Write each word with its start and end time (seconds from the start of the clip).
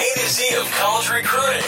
A 0.00 0.18
to 0.18 0.28
Z 0.30 0.54
of 0.54 0.64
college 0.70 1.10
recruiting. 1.10 1.62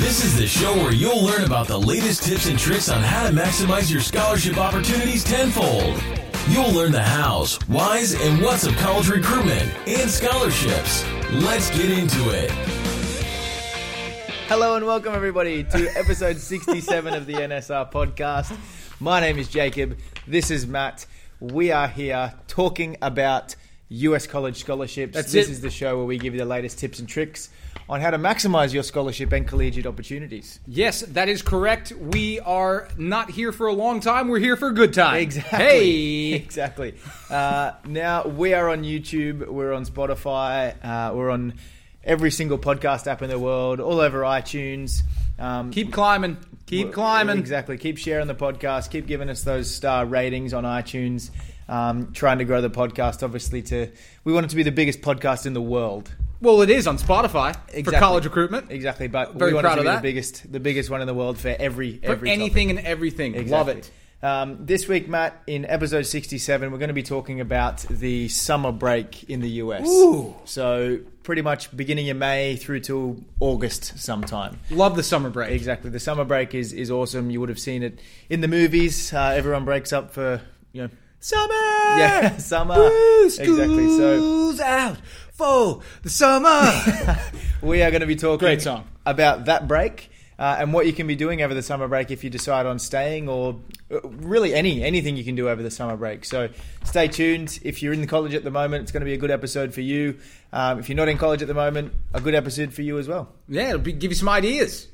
This 0.00 0.24
is 0.24 0.36
the 0.36 0.48
show 0.48 0.74
where 0.74 0.92
you'll 0.92 1.24
learn 1.24 1.44
about 1.44 1.68
the 1.68 1.78
latest 1.78 2.24
tips 2.24 2.48
and 2.48 2.58
tricks 2.58 2.88
on 2.88 3.02
how 3.02 3.28
to 3.28 3.32
maximize 3.32 3.88
your 3.88 4.00
scholarship 4.00 4.58
opportunities 4.58 5.22
tenfold. 5.22 6.02
You'll 6.48 6.72
learn 6.72 6.90
the 6.90 7.04
hows, 7.04 7.54
whys, 7.68 8.20
and 8.20 8.42
whats 8.42 8.66
of 8.66 8.74
college 8.78 9.08
recruitment 9.08 9.72
and 9.86 10.10
scholarships. 10.10 11.04
Let's 11.30 11.70
get 11.70 11.88
into 11.88 12.30
it. 12.30 12.50
Hello 14.48 14.74
and 14.74 14.84
welcome 14.84 15.14
everybody 15.14 15.62
to 15.62 15.88
episode 15.96 16.38
67 16.38 17.14
of 17.14 17.26
the 17.26 17.34
NSR 17.34 17.92
podcast. 17.92 18.58
My 18.98 19.20
name 19.20 19.38
is 19.38 19.46
Jacob. 19.46 19.98
This 20.26 20.50
is 20.50 20.66
Matt. 20.66 21.06
We 21.38 21.70
are 21.70 21.86
here 21.86 22.34
talking 22.48 22.96
about 23.00 23.54
US 23.88 24.26
college 24.26 24.56
scholarships. 24.58 25.14
That's 25.14 25.32
this 25.32 25.48
it. 25.48 25.52
is 25.52 25.60
the 25.60 25.70
show 25.70 25.96
where 25.98 26.06
we 26.06 26.18
give 26.18 26.34
you 26.34 26.40
the 26.40 26.46
latest 26.46 26.78
tips 26.78 26.98
and 26.98 27.08
tricks 27.08 27.50
on 27.88 28.00
how 28.00 28.10
to 28.10 28.18
maximize 28.18 28.72
your 28.72 28.82
scholarship 28.82 29.32
and 29.32 29.46
collegiate 29.46 29.86
opportunities. 29.86 30.58
Yes, 30.66 31.00
that 31.00 31.28
is 31.28 31.42
correct. 31.42 31.92
We 31.92 32.40
are 32.40 32.88
not 32.96 33.30
here 33.30 33.52
for 33.52 33.66
a 33.66 33.72
long 33.72 34.00
time. 34.00 34.28
We're 34.28 34.38
here 34.38 34.56
for 34.56 34.68
a 34.68 34.72
good 34.72 34.94
time. 34.94 35.20
Exactly. 35.20 35.58
Hey. 35.58 36.34
Exactly. 36.44 36.94
Uh, 37.30 37.72
now 37.86 38.26
we 38.26 38.54
are 38.54 38.68
on 38.70 38.82
YouTube. 38.84 39.46
We're 39.46 39.72
on 39.72 39.84
Spotify. 39.84 40.74
Uh, 40.84 41.14
we're 41.14 41.30
on 41.30 41.54
every 42.02 42.30
single 42.30 42.58
podcast 42.58 43.06
app 43.06 43.22
in 43.22 43.30
the 43.30 43.38
world. 43.38 43.80
All 43.80 44.00
over 44.00 44.20
iTunes. 44.20 45.02
Um, 45.38 45.70
Keep 45.70 45.92
climbing. 45.92 46.38
Keep 46.66 46.92
climbing. 46.92 47.38
Exactly. 47.38 47.76
Keep 47.76 47.98
sharing 47.98 48.26
the 48.26 48.34
podcast. 48.34 48.90
Keep 48.90 49.06
giving 49.06 49.28
us 49.28 49.42
those 49.42 49.70
star 49.70 50.06
ratings 50.06 50.54
on 50.54 50.64
iTunes. 50.64 51.30
Um, 51.68 52.12
trying 52.12 52.38
to 52.38 52.44
grow 52.44 52.60
the 52.60 52.70
podcast, 52.70 53.22
obviously. 53.22 53.62
To 53.62 53.88
we 54.24 54.32
want 54.32 54.46
it 54.46 54.50
to 54.50 54.56
be 54.56 54.62
the 54.62 54.72
biggest 54.72 55.00
podcast 55.00 55.46
in 55.46 55.54
the 55.54 55.62
world. 55.62 56.14
Well, 56.40 56.60
it 56.60 56.68
is 56.68 56.86
on 56.86 56.98
Spotify 56.98 57.54
for 57.54 57.60
Exactly. 57.76 57.98
college 58.00 58.24
recruitment. 58.24 58.70
Exactly, 58.70 59.08
but 59.08 59.34
Very 59.34 59.52
we 59.52 59.54
want 59.54 59.64
proud 59.64 59.72
it 59.72 59.74
to 59.76 59.80
of 59.80 59.84
be 59.84 59.88
that. 59.88 59.96
the 59.96 60.02
biggest, 60.02 60.52
the 60.52 60.60
biggest 60.60 60.90
one 60.90 61.00
in 61.00 61.06
the 61.06 61.14
world 61.14 61.38
for 61.38 61.48
every 61.58 61.96
For 61.98 62.06
every 62.12 62.30
anything 62.30 62.68
topic. 62.68 62.78
and 62.84 62.86
everything. 62.86 63.48
Love 63.48 63.68
it. 63.68 63.90
Um, 64.22 64.64
this 64.66 64.88
week, 64.88 65.06
Matt, 65.08 65.42
in 65.46 65.64
episode 65.66 66.02
67, 66.02 66.70
we're 66.72 66.78
going 66.78 66.88
to 66.88 66.94
be 66.94 67.02
talking 67.02 67.40
about 67.40 67.78
the 67.90 68.28
summer 68.28 68.72
break 68.72 69.28
in 69.30 69.40
the 69.40 69.48
US. 69.62 69.86
Ooh. 69.86 70.34
So, 70.46 70.98
pretty 71.22 71.42
much 71.42 71.74
beginning 71.76 72.08
of 72.10 72.16
May 72.18 72.56
through 72.56 72.80
till 72.80 73.18
August 73.40 73.98
sometime. 73.98 74.58
Love 74.70 74.96
the 74.96 75.02
summer 75.02 75.28
break. 75.30 75.50
Exactly. 75.50 75.90
The 75.90 76.00
summer 76.00 76.24
break 76.24 76.54
is, 76.54 76.72
is 76.72 76.90
awesome. 76.90 77.30
You 77.30 77.40
would 77.40 77.48
have 77.50 77.58
seen 77.58 77.82
it 77.82 77.98
in 78.30 78.40
the 78.40 78.48
movies. 78.48 79.12
Uh, 79.12 79.32
everyone 79.34 79.64
breaks 79.66 79.92
up 79.92 80.10
for, 80.12 80.40
you 80.72 80.82
know, 80.82 80.88
Summer. 81.24 81.54
yeah, 81.54 82.36
summer. 82.36 82.74
Woo, 82.74 83.24
exactly. 83.24 83.88
So, 83.96 84.62
out 84.62 84.98
for 85.32 85.80
the 86.02 86.10
summer. 86.10 86.70
we 87.62 87.80
are 87.80 87.90
going 87.90 88.02
to 88.02 88.06
be 88.06 88.14
talking 88.14 88.40
Great 88.46 88.60
song. 88.60 88.86
about 89.06 89.46
that 89.46 89.66
break. 89.66 90.10
Uh, 90.38 90.56
and 90.58 90.74
what 90.74 90.84
you 90.84 90.92
can 90.92 91.06
be 91.06 91.16
doing 91.16 91.40
over 91.40 91.54
the 91.54 91.62
summer 91.62 91.88
break 91.88 92.10
if 92.10 92.24
you 92.24 92.28
decide 92.28 92.66
on 92.66 92.78
staying, 92.78 93.26
or 93.26 93.58
uh, 93.90 94.00
really 94.02 94.52
any 94.52 94.82
anything 94.84 95.16
you 95.16 95.24
can 95.24 95.34
do 95.34 95.48
over 95.48 95.62
the 95.62 95.70
summer 95.70 95.96
break. 95.96 96.26
So 96.26 96.50
stay 96.84 97.08
tuned. 97.08 97.58
If 97.62 97.82
you're 97.82 97.94
in 97.94 98.02
the 98.02 98.06
college 98.06 98.34
at 98.34 98.44
the 98.44 98.50
moment, 98.50 98.82
it's 98.82 98.92
going 98.92 99.00
to 99.00 99.06
be 99.06 99.14
a 99.14 99.16
good 99.16 99.30
episode 99.30 99.72
for 99.72 99.80
you. 99.80 100.18
Um, 100.52 100.78
if 100.78 100.90
you're 100.90 100.96
not 100.96 101.08
in 101.08 101.16
college 101.16 101.40
at 101.40 101.48
the 101.48 101.54
moment, 101.54 101.94
a 102.12 102.20
good 102.20 102.34
episode 102.34 102.74
for 102.74 102.82
you 102.82 102.98
as 102.98 103.08
well. 103.08 103.32
yeah, 103.48 103.68
it'll 103.68 103.78
be, 103.78 103.92
give 103.92 104.10
you 104.10 104.16
some 104.16 104.28
ideas. 104.28 104.88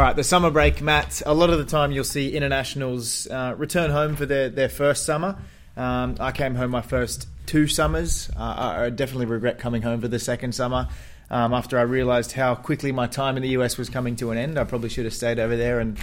All 0.00 0.06
right, 0.06 0.16
the 0.16 0.24
summer 0.24 0.50
break, 0.50 0.80
Matt. 0.80 1.20
A 1.26 1.34
lot 1.34 1.50
of 1.50 1.58
the 1.58 1.66
time, 1.66 1.92
you'll 1.92 2.04
see 2.04 2.34
internationals 2.34 3.26
uh, 3.26 3.54
return 3.58 3.90
home 3.90 4.16
for 4.16 4.24
their, 4.24 4.48
their 4.48 4.70
first 4.70 5.04
summer. 5.04 5.36
Um, 5.76 6.16
I 6.18 6.32
came 6.32 6.54
home 6.54 6.70
my 6.70 6.80
first 6.80 7.28
two 7.44 7.66
summers. 7.66 8.30
Uh, 8.34 8.40
I 8.78 8.88
definitely 8.88 9.26
regret 9.26 9.58
coming 9.58 9.82
home 9.82 10.00
for 10.00 10.08
the 10.08 10.18
second 10.18 10.54
summer. 10.54 10.88
Um, 11.28 11.52
after 11.52 11.78
I 11.78 11.82
realised 11.82 12.32
how 12.32 12.54
quickly 12.54 12.92
my 12.92 13.08
time 13.08 13.36
in 13.36 13.42
the 13.42 13.50
US 13.50 13.76
was 13.76 13.90
coming 13.90 14.16
to 14.16 14.30
an 14.30 14.38
end, 14.38 14.58
I 14.58 14.64
probably 14.64 14.88
should 14.88 15.04
have 15.04 15.12
stayed 15.12 15.38
over 15.38 15.54
there 15.54 15.80
and 15.80 15.98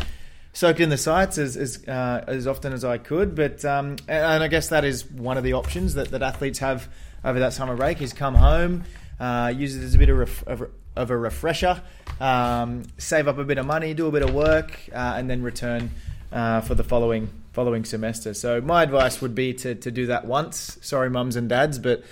soaked 0.53 0.79
in 0.79 0.89
the 0.89 0.97
sights 0.99 1.39
as 1.39 1.57
as, 1.57 1.83
uh, 1.87 2.23
as 2.27 2.45
often 2.45 2.73
as 2.73 2.85
I 2.85 2.99
could. 2.99 3.33
But 3.33 3.65
um, 3.65 3.95
and, 4.07 4.23
and 4.23 4.43
I 4.43 4.47
guess 4.47 4.69
that 4.69 4.85
is 4.85 5.09
one 5.09 5.39
of 5.39 5.43
the 5.43 5.53
options 5.53 5.95
that, 5.95 6.11
that 6.11 6.21
athletes 6.21 6.59
have 6.59 6.87
over 7.25 7.39
that 7.39 7.53
summer 7.53 7.75
break 7.75 7.99
is 8.03 8.13
come 8.13 8.35
home, 8.35 8.83
uh, 9.19 9.51
use 9.55 9.75
it 9.75 9.81
as 9.81 9.95
a 9.95 9.97
bit 9.97 10.09
of, 10.09 10.17
ref- 10.19 10.47
of, 10.47 10.69
of 10.97 11.11
a 11.11 11.17
refresher, 11.17 11.81
um, 12.19 12.83
save 12.97 13.27
up 13.27 13.37
a 13.37 13.43
bit 13.43 13.57
of 13.57 13.65
money, 13.65 13.93
do 13.93 14.07
a 14.07 14.11
bit 14.11 14.23
of 14.23 14.33
work, 14.33 14.79
uh, 14.91 15.13
and 15.15 15.29
then 15.29 15.41
return 15.41 15.91
uh, 16.31 16.61
for 16.61 16.75
the 16.75 16.83
following 16.83 17.29
following 17.53 17.85
semester. 17.85 18.33
So 18.33 18.61
my 18.61 18.83
advice 18.83 19.21
would 19.21 19.33
be 19.33 19.53
to, 19.55 19.73
to 19.75 19.89
do 19.89 20.07
that 20.07 20.25
once. 20.25 20.77
Sorry, 20.81 21.09
mums 21.09 21.35
and 21.35 21.49
dads, 21.49 21.79
but 21.79 22.03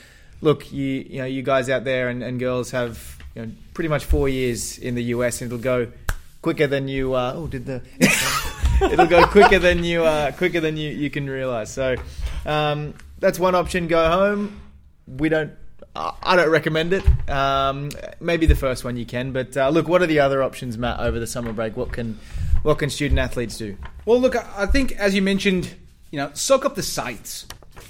look, 0.41 0.71
you 0.71 1.05
you 1.09 1.19
know 1.19 1.25
you 1.25 1.41
guys 1.41 1.69
out 1.69 1.83
there 1.83 2.09
and, 2.09 2.23
and 2.23 2.39
girls 2.39 2.71
have 2.71 3.17
you 3.35 3.45
know, 3.45 3.51
pretty 3.73 3.89
much 3.89 4.05
four 4.05 4.29
years 4.29 4.77
in 4.77 4.95
the 4.95 5.03
US, 5.15 5.41
and 5.41 5.51
it'll 5.51 5.63
go 5.63 5.91
quicker 6.41 6.67
than 6.67 6.87
you. 6.87 7.13
Uh, 7.13 7.33
oh, 7.35 7.47
did 7.47 7.65
the 7.65 7.81
it'll 8.91 9.07
go 9.07 9.25
quicker 9.27 9.59
than 9.59 9.83
you 9.83 10.03
uh, 10.03 10.31
quicker 10.31 10.59
than 10.59 10.77
you, 10.77 10.89
you 10.89 11.09
can 11.09 11.29
realize. 11.29 11.71
So 11.71 11.95
um, 12.45 12.93
that's 13.19 13.39
one 13.39 13.55
option. 13.55 13.87
Go 13.87 14.07
home. 14.07 14.61
We 15.07 15.29
don't. 15.29 15.51
I 15.95 16.35
don't 16.35 16.49
recommend 16.49 16.93
it. 16.93 17.03
Um, 17.29 17.89
maybe 18.19 18.45
the 18.45 18.55
first 18.55 18.83
one 18.83 18.97
you 18.97 19.05
can, 19.05 19.31
but 19.31 19.55
uh, 19.55 19.69
look, 19.69 19.87
what 19.87 20.01
are 20.01 20.07
the 20.07 20.19
other 20.19 20.43
options, 20.43 20.77
Matt, 20.77 20.99
over 20.99 21.19
the 21.19 21.27
summer 21.27 21.53
break? 21.53 21.77
What 21.77 21.93
can 21.93 22.19
what 22.63 22.79
can 22.79 22.89
student 22.89 23.19
athletes 23.19 23.57
do? 23.57 23.77
Well, 24.05 24.19
look, 24.19 24.35
I 24.35 24.65
think 24.65 24.91
as 24.93 25.15
you 25.15 25.21
mentioned, 25.21 25.73
you 26.11 26.17
know, 26.17 26.31
soak 26.33 26.65
up 26.65 26.75
the 26.75 26.83
sights. 26.83 27.47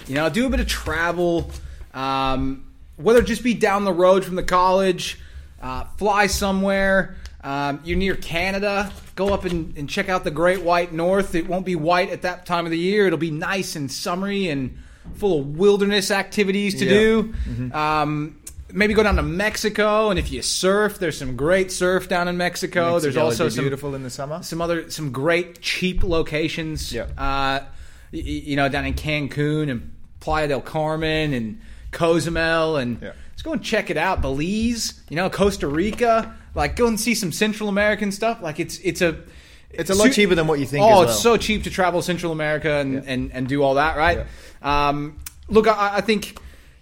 You 0.07 0.15
know, 0.15 0.29
do 0.29 0.45
a 0.45 0.49
bit 0.49 0.59
of 0.59 0.67
travel, 0.67 1.49
um, 1.93 2.65
whether 2.97 3.19
it 3.19 3.25
just 3.25 3.43
be 3.43 3.53
down 3.53 3.85
the 3.85 3.93
road 3.93 4.23
from 4.23 4.35
the 4.35 4.43
college, 4.43 5.19
uh, 5.61 5.85
fly 5.97 6.27
somewhere. 6.27 7.15
Um, 7.43 7.81
you're 7.83 7.97
near 7.97 8.15
Canada, 8.15 8.91
go 9.15 9.33
up 9.33 9.45
and, 9.45 9.77
and 9.77 9.87
check 9.87 10.09
out 10.09 10.23
the 10.23 10.31
Great 10.31 10.63
White 10.63 10.91
North. 10.93 11.35
It 11.35 11.47
won't 11.47 11.65
be 11.65 11.75
white 11.75 12.09
at 12.09 12.23
that 12.23 12.45
time 12.45 12.65
of 12.65 12.71
the 12.71 12.77
year. 12.77 13.05
It'll 13.07 13.19
be 13.19 13.31
nice 13.31 13.75
and 13.75 13.91
summery 13.91 14.49
and 14.49 14.77
full 15.15 15.39
of 15.39 15.57
wilderness 15.57 16.11
activities 16.11 16.75
to 16.75 16.85
Yeah. 16.85 16.91
do. 16.91 17.33
Um, 17.73 18.37
maybe 18.73 18.93
go 18.93 19.03
down 19.03 19.15
to 19.15 19.23
Mexico, 19.23 20.09
and 20.09 20.19
if 20.19 20.31
you 20.31 20.41
surf, 20.41 20.99
there's 20.99 21.17
some 21.17 21.35
great 21.37 21.71
surf 21.71 22.09
down 22.09 22.27
in 22.27 22.35
Mexico. 22.37 22.99
There's 22.99 23.15
Mexico 23.15 23.23
would 23.23 23.31
also 23.31 23.49
some 23.49 23.63
beautiful 23.63 23.95
in 23.95 24.03
the 24.03 24.09
summer. 24.09 24.43
some 24.43 24.61
other 24.61 24.89
some 24.89 25.11
great 25.11 25.61
cheap 25.61 26.03
locations. 26.03 26.91
Yeah. 26.91 27.03
Uh, 27.17 27.61
y- 28.11 28.13
y- 28.13 28.21
you 28.23 28.55
know, 28.55 28.67
down 28.69 28.85
in 28.85 28.93
Cancun 28.93 29.69
and 29.71 29.91
Playa 30.19 30.47
del 30.47 30.61
Carmen 30.61 31.33
and 31.33 31.59
Cozumel 31.91 32.77
and 32.77 32.97
Yeah. 33.01 33.11
let's 33.31 33.41
go 33.41 33.53
and 33.53 33.63
check 33.63 33.89
it 33.89 33.97
out. 33.97 34.21
Belize, 34.21 34.93
you 35.09 35.15
know, 35.15 35.29
Costa 35.29 35.67
Rica. 35.67 36.33
Like, 36.53 36.75
go 36.75 36.87
and 36.87 36.99
see 36.99 37.15
some 37.15 37.31
Central 37.31 37.69
American 37.69 38.11
stuff. 38.11 38.39
Like, 38.41 38.59
it's 38.59 38.79
it's 38.83 39.01
a 39.01 39.15
It's 39.77 39.89
a 39.89 39.93
lot 39.95 40.13
cheaper 40.13 40.35
than 40.35 40.47
what 40.47 40.59
you 40.59 40.65
think. 40.65 40.85
Oh, 40.85 40.87
as 40.87 40.93
well. 40.93 41.03
it's 41.09 41.19
so 41.19 41.35
cheap 41.37 41.63
to 41.63 41.69
travel 41.69 42.01
Central 42.01 42.31
America 42.31 42.75
and, 42.75 42.93
Yeah. 42.93 43.01
and, 43.07 43.31
and 43.33 43.45
do 43.47 43.61
all 43.61 43.73
that, 43.73 43.97
right? 43.97 44.25
Um, 44.65 45.19
look, 45.47 45.67
I, 45.67 45.97
I 45.97 46.01
think 46.01 46.37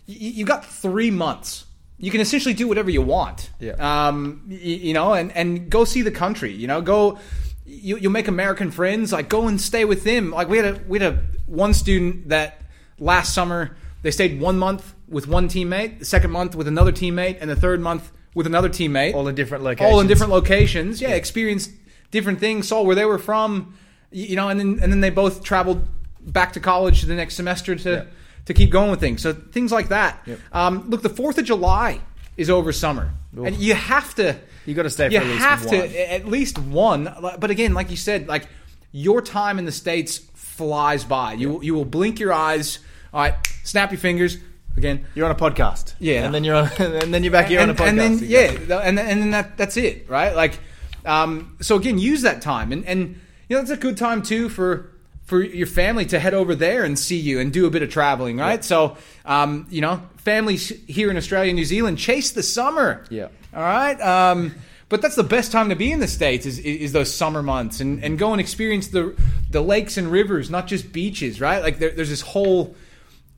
you 0.06 0.46
got 0.46 0.66
three 0.66 1.12
months. 1.12 1.66
You 1.98 2.12
can 2.12 2.22
essentially 2.22 2.54
do 2.54 2.68
whatever 2.68 2.90
you 2.90 3.02
want. 3.02 3.50
Yeah. 3.60 3.74
Um, 4.08 4.46
y- 4.50 4.56
you 4.58 4.94
know, 4.94 5.14
and, 5.14 5.32
and 5.34 5.70
go 5.70 5.86
see 5.86 6.02
the 6.02 6.12
country. 6.12 6.52
You 6.54 6.68
know, 6.68 6.82
go. 6.82 7.20
You, 7.66 7.98
you'll 7.98 8.12
make 8.12 8.28
American 8.28 8.72
friends. 8.72 9.14
Like, 9.14 9.30
go 9.30 9.48
and 9.48 9.60
stay 9.62 9.86
with 9.86 10.04
them. 10.04 10.32
Like, 10.32 10.50
we 10.50 10.58
had 10.58 10.66
a 10.66 10.82
we 10.88 11.00
had 11.00 11.14
a 11.14 11.20
one 11.46 11.74
student 11.74 12.30
that 12.30 12.62
last 13.00 13.34
summer 13.34 13.78
they 14.02 14.12
stayed 14.12 14.40
one 14.42 14.58
month 14.60 14.94
with 15.08 15.28
one 15.28 15.48
teammate, 15.48 16.00
the 16.00 16.06
second 16.06 16.32
month 16.32 16.56
with 16.56 16.68
another 16.68 16.92
teammate, 16.92 17.38
and 17.40 17.50
the 17.50 17.56
third 17.56 17.80
month 17.80 18.12
with 18.36 18.48
another 18.48 18.68
teammate 18.70 19.14
all 19.14 19.28
in 19.28 19.36
different 19.36 19.64
locations. 19.64 19.94
all 19.94 20.00
in 20.02 20.08
different 20.08 20.34
locations. 20.34 21.00
Yeah, 21.02 21.10
experienced 21.12 21.72
different 22.12 22.40
things, 22.40 22.68
saw 22.68 22.82
where 22.82 22.96
they 22.96 23.06
were 23.06 23.18
from, 23.20 23.78
you 24.12 24.36
know, 24.36 24.50
and 24.50 24.60
then 24.60 24.80
and 24.82 24.92
then 24.92 25.00
they 25.00 25.10
both 25.10 25.44
traveled 25.44 25.88
back 26.26 26.54
to 26.54 26.60
college 26.60 27.02
the 27.04 27.16
next 27.16 27.36
semester 27.36 27.75
to 27.75 27.90
Yeah. 27.92 28.04
to 28.46 28.54
keep 28.54 28.70
going 28.70 28.92
with 28.92 29.00
things. 29.00 29.22
So 29.22 29.34
things 29.34 29.72
like 29.72 29.90
that. 29.90 30.22
Yep. 30.25 30.40
Um, 30.52 30.90
look, 30.90 31.02
the 31.02 31.10
Fourth 31.10 31.38
of 31.38 31.46
July 31.46 32.00
is 32.38 32.50
over 32.50 32.72
summer, 32.72 33.12
and 33.36 33.56
you 33.56 33.74
have 33.75 34.16
to. 34.16 34.36
You 34.66 34.74
got 34.74 34.84
to 34.84 34.90
stay 34.90 35.08
for 35.08 35.14
You 35.14 35.20
at 35.20 35.25
least 35.28 35.40
have 35.44 35.66
one. 35.66 35.75
to 35.75 36.14
at 36.14 36.25
least 36.28 36.58
one, 36.60 37.14
but 37.40 37.52
again, 37.52 37.74
like 37.74 37.90
you 37.92 37.98
said, 37.98 38.28
like 38.28 38.48
your 38.92 39.22
time 39.22 39.60
in 39.60 39.66
the 39.66 39.72
states 39.72 40.20
flies 40.34 41.04
by. 41.04 41.34
You 41.34 41.62
you 41.62 41.74
will 41.74 41.86
blink 41.86 42.20
your 42.20 42.31
eyes. 42.34 42.80
All 43.14 43.22
right, 43.22 43.36
snap 43.64 43.92
your 43.92 44.00
fingers. 44.00 44.38
Again, 44.76 45.06
You're 45.14 45.26
on 45.26 45.31
a 45.31 45.36
podcast. 45.36 45.94
Yeah. 46.00 46.26
and 46.26 46.34
then 46.34 46.44
you're 46.44 46.56
on, 46.56 46.69
and 46.80 47.14
then 47.14 47.24
you're 47.24 47.31
back 47.31 47.46
here 47.46 47.60
and, 47.60 47.69
on 47.69 47.76
a 47.76 47.80
podcast. 47.80 47.88
and 47.90 48.00
then 48.00 48.14
again. 48.18 48.66
yeah, 48.68 48.80
and 48.80 48.98
then, 48.98 49.08
and 49.08 49.22
then 49.22 49.31
that 49.31 49.56
that's 49.58 49.78
it, 49.78 50.10
right? 50.10 50.36
Like, 50.36 50.58
um, 51.06 51.58
so 51.62 51.76
again, 51.76 52.00
use 52.00 52.24
that 52.24 52.42
time, 52.42 52.72
and 52.72 52.84
and 52.86 53.19
you 53.50 53.56
know 53.56 53.62
it's 53.62 53.69
a 53.69 53.78
good 53.78 53.98
time 53.98 54.24
too 54.24 54.50
for 54.50 54.90
for 55.25 55.42
your 55.42 55.68
family 55.68 56.06
to 56.08 56.20
head 56.20 56.34
over 56.34 56.54
there 56.56 56.84
and 56.84 56.98
see 56.98 57.18
you 57.18 57.40
and 57.40 57.52
do 57.52 57.66
a 57.66 57.70
bit 57.70 57.81
of 57.81 57.90
traveling, 57.90 58.38
right? 58.38 58.64
So, 58.64 58.98
um, 59.25 59.68
you 59.70 59.81
know, 59.81 60.02
families 60.18 60.70
here 60.88 61.10
in 61.10 61.18
Australia 61.18 61.50
and 61.50 61.58
New 61.58 61.66
Zealand 61.66 61.98
chase 61.98 62.31
the 62.31 62.44
summer. 62.44 63.06
Yeah. 63.10 63.30
All 63.54 63.62
right. 63.62 64.00
Um, 64.02 64.56
but 64.90 65.02
that's 65.02 65.16
the 65.16 65.24
best 65.24 65.52
time 65.52 65.70
to 65.70 65.75
be 65.75 65.92
in 65.92 66.00
the 66.00 66.08
states 66.08 66.46
is, 66.46 66.60
is 66.60 66.92
those 66.92 67.12
summer 67.14 67.42
months 67.42 67.80
and, 67.80 68.04
and 68.04 68.20
go 68.20 68.31
and 68.31 68.40
experience 68.40 68.90
the 68.90 69.16
the 69.50 69.62
lakes 69.62 69.98
and 69.98 70.12
rivers, 70.12 70.50
not 70.50 70.68
just 70.68 70.92
beaches, 70.92 71.40
right? 71.42 71.64
Like 71.64 71.80
there, 71.80 71.92
there's 71.92 72.10
this 72.10 72.22
whole 72.22 72.76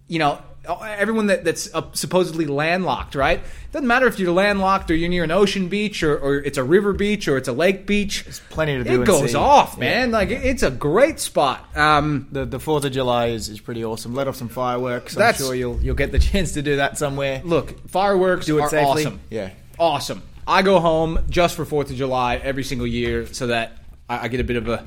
you 0.07 0.19
know, 0.19 0.39
everyone 0.67 1.27
that, 1.27 1.43
that's 1.43 1.69
supposedly 1.93 2.45
landlocked, 2.45 3.15
right? 3.15 3.41
Doesn't 3.71 3.87
matter 3.87 4.07
if 4.07 4.19
you're 4.19 4.31
landlocked 4.31 4.89
or 4.89 4.95
you're 4.95 5.09
near 5.09 5.23
an 5.23 5.31
ocean 5.31 5.67
beach 5.67 6.03
or, 6.03 6.17
or 6.17 6.35
it's 6.35 6.57
a 6.57 6.63
river 6.63 6.93
beach 6.93 7.27
or 7.27 7.37
it's 7.37 7.47
a 7.47 7.53
lake 7.53 7.85
beach. 7.85 8.23
There's 8.23 8.39
plenty 8.49 8.77
to 8.77 8.83
do. 8.83 9.01
It 9.01 9.05
goes 9.05 9.31
see. 9.31 9.37
off, 9.37 9.77
man. 9.77 10.09
Yeah. 10.09 10.15
Like 10.17 10.29
it's 10.29 10.63
a 10.63 10.71
great 10.71 11.19
spot. 11.19 11.75
Um, 11.75 12.27
the 12.31 12.45
the 12.45 12.59
Fourth 12.59 12.85
of 12.85 12.91
July 12.91 13.27
is, 13.27 13.49
is 13.49 13.59
pretty 13.59 13.83
awesome. 13.83 14.15
Let 14.15 14.27
off 14.27 14.35
some 14.35 14.49
fireworks. 14.49 15.17
I'm 15.17 15.33
sure 15.33 15.55
you'll 15.55 15.81
you'll 15.81 15.95
get 15.95 16.11
the 16.11 16.19
chance 16.31 16.53
to 16.53 16.61
do 16.61 16.77
that 16.77 16.97
somewhere. 16.97 17.41
Look, 17.43 17.89
fireworks 17.89 18.45
do 18.45 18.59
it 18.59 18.61
are 18.61 18.69
safely. 18.69 19.05
awesome. 19.05 19.19
Yeah, 19.29 19.51
awesome. 19.77 20.21
I 20.47 20.61
go 20.61 20.79
home 20.79 21.19
just 21.29 21.55
for 21.55 21.65
Fourth 21.65 21.89
of 21.89 21.95
July 21.95 22.37
every 22.37 22.63
single 22.63 22.87
year, 22.87 23.27
so 23.27 23.47
that 23.47 23.73
I, 24.07 24.25
I 24.25 24.27
get 24.27 24.39
a 24.39 24.43
bit 24.43 24.57
of 24.57 24.67
a 24.69 24.85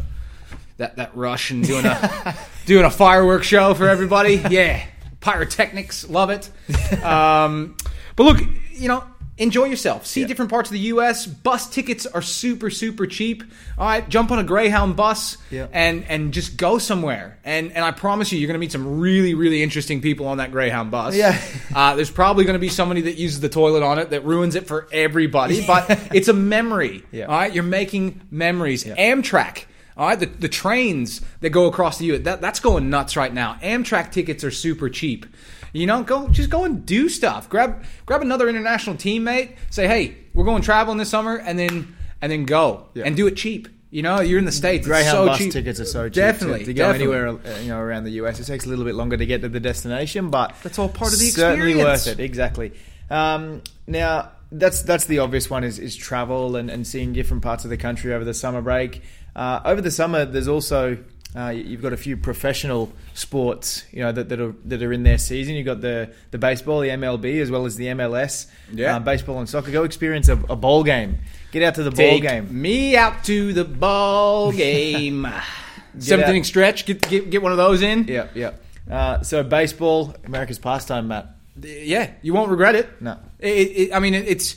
that 0.79 0.97
that 0.97 1.17
rush 1.17 1.51
and 1.51 1.65
doing 1.67 1.85
a 1.85 2.37
doing 2.67 2.85
a 2.85 2.91
fireworks 2.91 3.47
show 3.47 3.75
for 3.75 3.89
everybody. 3.89 4.43
Yeah, 4.49 4.85
pyrotechnics, 5.21 6.09
love 6.09 6.31
it. 6.31 6.51
Um, 7.05 7.77
but 8.17 8.25
look, 8.25 8.41
you 8.73 8.89
know, 8.89 9.05
enjoy 9.37 9.65
yourself. 9.67 10.05
See 10.07 10.23
Yeah. 10.23 10.27
different 10.27 10.51
parts 10.51 10.69
of 10.69 10.73
the 10.73 10.81
U.S. 10.81 11.27
Bus 11.27 11.69
tickets 11.71 12.07
are 12.07 12.23
super 12.23 12.71
super 12.71 13.07
cheap. 13.07 13.45
All 13.79 13.87
right, 13.87 14.09
jump 14.09 14.33
on 14.33 14.39
a 14.41 14.43
Greyhound 14.45 14.97
bus 14.97 15.37
Yeah. 15.51 15.69
and 15.73 16.05
and 16.09 16.33
just 16.35 16.57
go 16.57 16.79
somewhere. 16.79 17.39
And 17.45 17.71
and 17.73 17.85
I 17.85 17.93
promise 17.93 18.33
you, 18.33 18.39
you're 18.41 18.49
going 18.49 18.55
to 18.55 18.59
meet 18.59 18.73
some 18.73 18.99
really 19.01 19.35
really 19.35 19.63
interesting 19.63 20.01
people 20.01 20.27
on 20.27 20.39
that 20.39 20.51
Greyhound 20.51 20.91
bus. 20.91 21.15
Yeah. 21.15 21.41
Uh, 21.75 21.95
there's 21.95 22.11
probably 22.11 22.45
going 22.45 22.55
to 22.55 22.59
be 22.61 22.69
somebody 22.71 23.03
that 23.03 23.15
uses 23.17 23.39
the 23.41 23.49
toilet 23.49 23.83
on 23.85 23.99
it 24.01 24.11
that 24.11 24.25
ruins 24.25 24.57
it 24.57 24.67
for 24.67 24.89
everybody, 24.93 25.65
but 25.65 25.87
it's 26.13 26.27
a 26.29 26.33
memory. 26.35 27.05
Yeah. 27.13 27.27
All 27.27 27.39
right, 27.39 27.53
you're 27.55 27.63
making 27.63 28.23
memories. 28.33 28.83
Amtrak. 28.85 29.65
All 29.99 30.07
right, 30.07 30.19
the, 30.19 30.27
the 30.27 30.49
trains 30.49 31.21
that 31.41 31.51
go 31.51 31.67
across 31.67 31.99
the 31.99 32.07
U.S. 32.07 32.23
That, 32.23 32.41
that's 32.41 32.61
going 32.61 32.89
nuts 32.89 33.17
right 33.17 33.35
now. 33.35 33.59
Amtrak 33.63 34.13
tickets 34.13 34.45
are 34.45 34.51
super 34.53 34.89
cheap. 34.89 35.27
You 35.73 35.87
know, 35.87 36.03
go 36.05 36.29
just 36.29 36.49
go 36.51 36.65
and 36.65 36.87
do 36.87 37.09
stuff. 37.09 37.49
Grab 37.51 37.85
grab 38.07 38.23
another 38.23 38.49
international 38.49 38.97
teammate. 38.97 39.57
Say, 39.71 39.87
hey, 39.89 40.17
we're 40.35 40.45
going 40.45 40.63
traveling 40.63 40.99
this 40.99 41.11
summer, 41.11 41.37
and 41.37 41.59
then 41.59 41.97
and 42.23 42.31
then 42.33 42.45
go 42.47 42.87
Yeah. 42.95 43.05
and 43.05 43.17
do 43.17 43.27
it 43.27 43.37
cheap. 43.37 43.69
You 43.91 44.03
know, 44.03 44.21
you're 44.21 44.39
in 44.39 44.45
the 44.45 44.53
states. 44.53 44.87
Greyhound 44.87 45.17
so 45.17 45.27
bus 45.27 45.39
cheap. 45.39 45.53
tickets 45.53 45.81
are 45.81 45.85
so 45.87 46.05
cheap 46.09 46.15
Definitely 46.15 46.59
to, 46.61 46.65
to 46.67 46.75
go 46.75 46.93
definitely. 46.93 47.17
anywhere 47.17 47.29
uh, 47.57 47.59
you 47.61 47.69
know 47.69 47.79
around 47.81 48.05
the 48.05 48.11
US. 48.23 48.39
It 48.39 48.45
takes 48.45 48.67
a 48.67 48.69
little 48.69 48.85
bit 48.85 48.95
longer 48.95 49.17
to 49.17 49.27
get 49.27 49.41
to 49.43 49.49
the 49.49 49.61
destination, 49.61 50.31
but 50.31 50.55
That's 50.63 50.79
all 50.79 50.89
part 50.89 51.13
of 51.13 51.19
the 51.19 51.27
certainly 51.27 51.73
experience. 51.73 52.03
Certainly 52.05 52.15
worth 52.15 52.21
it. 52.21 52.25
Exactly. 52.25 52.73
Um, 53.11 53.63
now 53.87 54.31
that's 54.51 54.83
that's 54.83 55.05
the 55.05 55.19
obvious 55.19 55.51
one 55.51 55.65
is, 55.65 55.79
is 55.79 55.95
travel 55.97 56.57
and, 56.57 56.71
and 56.71 56.87
seeing 56.87 57.13
different 57.13 57.43
parts 57.43 57.65
of 57.65 57.71
the 57.71 57.77
country 57.77 58.15
over 58.15 58.25
the 58.25 58.35
summer 58.35 58.63
break. 58.63 59.03
Uh, 59.37 59.61
over 59.65 59.81
the 59.81 59.91
summer, 59.91 60.25
there's 60.25 60.49
also 60.49 60.99
uh, 61.37 61.49
you've 61.51 61.83
got 61.83 61.93
a 61.93 61.97
few 61.97 62.17
professional 62.17 62.91
sports, 63.15 63.85
you 63.93 64.01
know, 64.01 64.11
that, 64.13 64.29
that 64.31 64.41
are 64.41 64.55
that 64.65 64.83
are 64.83 64.93
in 64.93 65.03
their 65.03 65.19
season. 65.19 65.55
You've 65.55 65.67
got 65.67 65.81
the 65.81 66.11
the 66.31 66.39
baseball, 66.39 66.81
the 66.81 66.89
MLB, 66.89 67.41
as 67.41 67.51
well 67.51 67.67
as 67.67 67.77
the 67.77 67.87
MLS. 67.87 68.47
Yeah. 68.73 68.97
uh, 68.97 68.99
baseball 69.01 69.39
and 69.39 69.49
soccer. 69.49 69.71
Go 69.71 69.85
experience 69.85 70.29
a, 70.29 70.35
a 70.49 70.57
bowl 70.57 70.85
game. 70.85 71.19
Get 71.53 71.63
out 71.63 71.75
to 71.77 71.83
the 71.83 71.91
ball 71.91 72.21
game. 72.21 72.61
me 72.61 72.97
out 72.97 73.25
to 73.25 73.53
the 73.53 73.65
ball 73.65 74.53
game. 74.65 75.27
Out- 75.27 75.43
inning 76.11 76.45
stretch. 76.45 76.87
Get, 76.87 77.09
get 77.09 77.31
get 77.31 77.43
one 77.43 77.53
of 77.53 77.59
those 77.59 77.83
in. 77.83 78.05
Yeah, 78.09 78.29
yeah. 78.35 78.53
Uh, 78.91 79.23
so 79.23 79.43
baseball, 79.43 80.15
America's 80.25 80.59
pastime, 80.59 81.09
Matt. 81.09 81.35
Yeah, 81.61 82.11
you 82.23 82.33
won't 82.33 82.51
regret 82.51 82.75
it. 82.75 83.03
No. 83.03 83.19
It, 83.39 83.49
it, 83.49 83.95
I 83.95 83.99
mean, 83.99 84.15
it, 84.15 84.27
it's. 84.29 84.57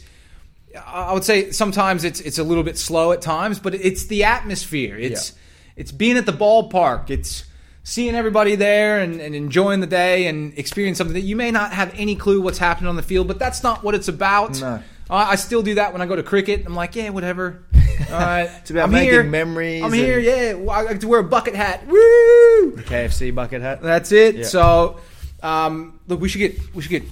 I 0.85 1.13
would 1.13 1.23
say 1.23 1.51
sometimes 1.51 2.03
it's 2.03 2.19
it's 2.21 2.37
a 2.37 2.43
little 2.43 2.63
bit 2.63 2.77
slow 2.77 3.11
at 3.11 3.21
times, 3.21 3.59
but 3.59 3.73
it's 3.75 4.05
the 4.05 4.23
atmosphere. 4.23 4.97
It's 4.97 5.33
it's 5.75 5.91
being 5.91 6.17
at 6.17 6.25
the 6.25 6.33
ballpark. 6.33 7.09
It's 7.09 7.45
seeing 7.83 8.13
everybody 8.15 8.55
there 8.55 8.99
and, 8.99 9.19
and 9.19 9.33
enjoying 9.35 9.79
the 9.79 9.87
day 9.87 10.27
and 10.27 10.57
experiencing 10.57 10.95
something 10.97 11.15
that 11.15 11.21
you 11.27 11.35
may 11.35 11.49
not 11.51 11.71
have 11.73 11.91
any 11.97 12.15
clue 12.15 12.39
what's 12.41 12.59
happening 12.59 12.87
on 12.89 12.95
the 12.95 13.03
field. 13.03 13.27
But 13.27 13.39
that's 13.39 13.63
not 13.63 13.83
what 13.83 13.95
it's 13.95 14.07
about. 14.07 14.59
No. 14.61 14.81
I 15.09 15.31
I 15.31 15.35
still 15.35 15.61
do 15.63 15.75
that 15.75 15.91
when 15.93 16.01
I 16.01 16.05
go 16.05 16.15
to 16.15 16.23
cricket. 16.23 16.63
I'm 16.65 16.75
like, 16.75 16.95
yeah, 16.95 17.09
whatever. 17.09 17.63
All 18.11 18.17
right, 18.19 18.49
It's 18.61 18.71
about 18.71 18.85
I'm 18.85 18.91
making 18.91 19.11
here. 19.11 19.23
memories 19.23 19.83
I'm 19.83 19.93
here. 19.93 20.19
Yeah, 20.19 20.69
I 20.71 20.85
get 20.87 21.01
to 21.01 21.07
wear 21.07 21.19
a 21.19 21.23
bucket 21.23 21.55
hat. 21.55 21.85
Woo! 21.87 22.71
The 22.75 22.83
KFC 22.83 23.33
bucket 23.33 23.61
hat. 23.61 23.81
That's 23.81 24.11
it. 24.11 24.35
Yeah. 24.35 24.43
So, 24.43 24.99
um, 25.43 25.99
look, 26.07 26.19
we 26.19 26.27
should 26.29 26.39
get 26.39 26.75
we 26.75 26.81
should 26.81 26.91
get 26.91 27.03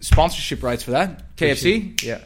sponsorship 0.00 0.62
rights 0.62 0.82
for 0.82 0.92
that. 0.92 1.36
KFC. 1.36 2.02
Yeah. 2.02 2.20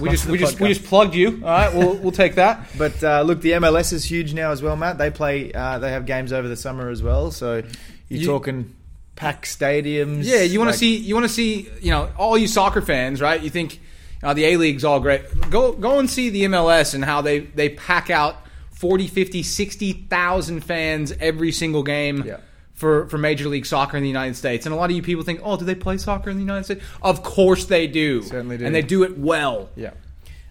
We 0.00 0.08
just 0.08 0.26
we 0.26 0.38
just 0.38 0.60
we 0.60 0.68
just 0.68 0.84
plugged 0.84 1.14
you. 1.14 1.40
All 1.42 1.50
right, 1.50 1.74
we'll 1.74 1.94
we'll 1.96 2.12
take 2.12 2.36
that. 2.36 2.68
But 2.78 3.02
uh, 3.02 3.22
look, 3.22 3.40
the 3.40 3.52
MLS 3.52 3.92
is 3.92 4.04
huge 4.04 4.32
now 4.32 4.52
as 4.52 4.62
well, 4.62 4.76
Matt. 4.76 4.98
They 4.98 5.10
play. 5.10 5.52
Uh, 5.52 5.78
they 5.80 5.90
have 5.90 6.06
games 6.06 6.32
over 6.32 6.46
the 6.46 6.56
summer 6.56 6.90
as 6.90 7.02
well. 7.02 7.30
So 7.32 7.56
you're 8.08 8.20
You- 8.20 8.26
talking 8.26 8.74
packed 9.16 9.46
stadiums. 9.46 10.24
Yeah, 10.24 10.42
you 10.42 10.58
want 10.60 10.68
like- 10.68 10.74
to 10.74 10.78
see 10.78 10.96
you 10.96 11.14
want 11.14 11.24
to 11.26 11.32
see 11.32 11.68
you 11.80 11.90
know 11.90 12.10
all 12.16 12.38
you 12.38 12.46
soccer 12.46 12.82
fans, 12.82 13.20
right? 13.20 13.40
You 13.42 13.50
think 13.50 13.80
uh, 14.22 14.32
the 14.32 14.44
A 14.44 14.56
League's 14.56 14.84
all 14.84 15.00
great. 15.00 15.22
Go 15.50 15.72
go 15.72 15.98
and 15.98 16.08
see 16.08 16.30
the 16.30 16.44
MLS 16.44 16.94
and 16.94 17.04
how 17.04 17.20
they 17.20 17.40
they 17.40 17.70
pack 17.70 18.10
out 18.10 18.36
40, 18.72 19.06
50, 19.08 19.42
60,000 19.42 20.60
fans 20.62 21.12
every 21.20 21.52
single 21.52 21.82
game. 21.82 22.22
Yeah. 22.26 22.36
For, 22.74 23.08
for 23.08 23.18
Major 23.18 23.48
League 23.48 23.66
Soccer 23.66 23.96
in 23.96 24.02
the 24.02 24.08
United 24.08 24.34
States. 24.34 24.66
And 24.66 24.74
a 24.74 24.76
lot 24.76 24.90
of 24.90 24.96
you 24.96 25.02
people 25.02 25.22
think, 25.22 25.40
oh, 25.44 25.56
do 25.56 25.64
they 25.64 25.76
play 25.76 25.96
soccer 25.96 26.28
in 26.28 26.36
the 26.36 26.42
United 26.42 26.64
States? 26.64 26.84
Of 27.02 27.22
course 27.22 27.66
they 27.66 27.86
do. 27.86 28.22
Certainly 28.22 28.58
do. 28.58 28.66
And 28.66 28.74
they 28.74 28.82
do 28.82 29.04
it 29.04 29.16
well. 29.16 29.70
Yeah. 29.76 29.92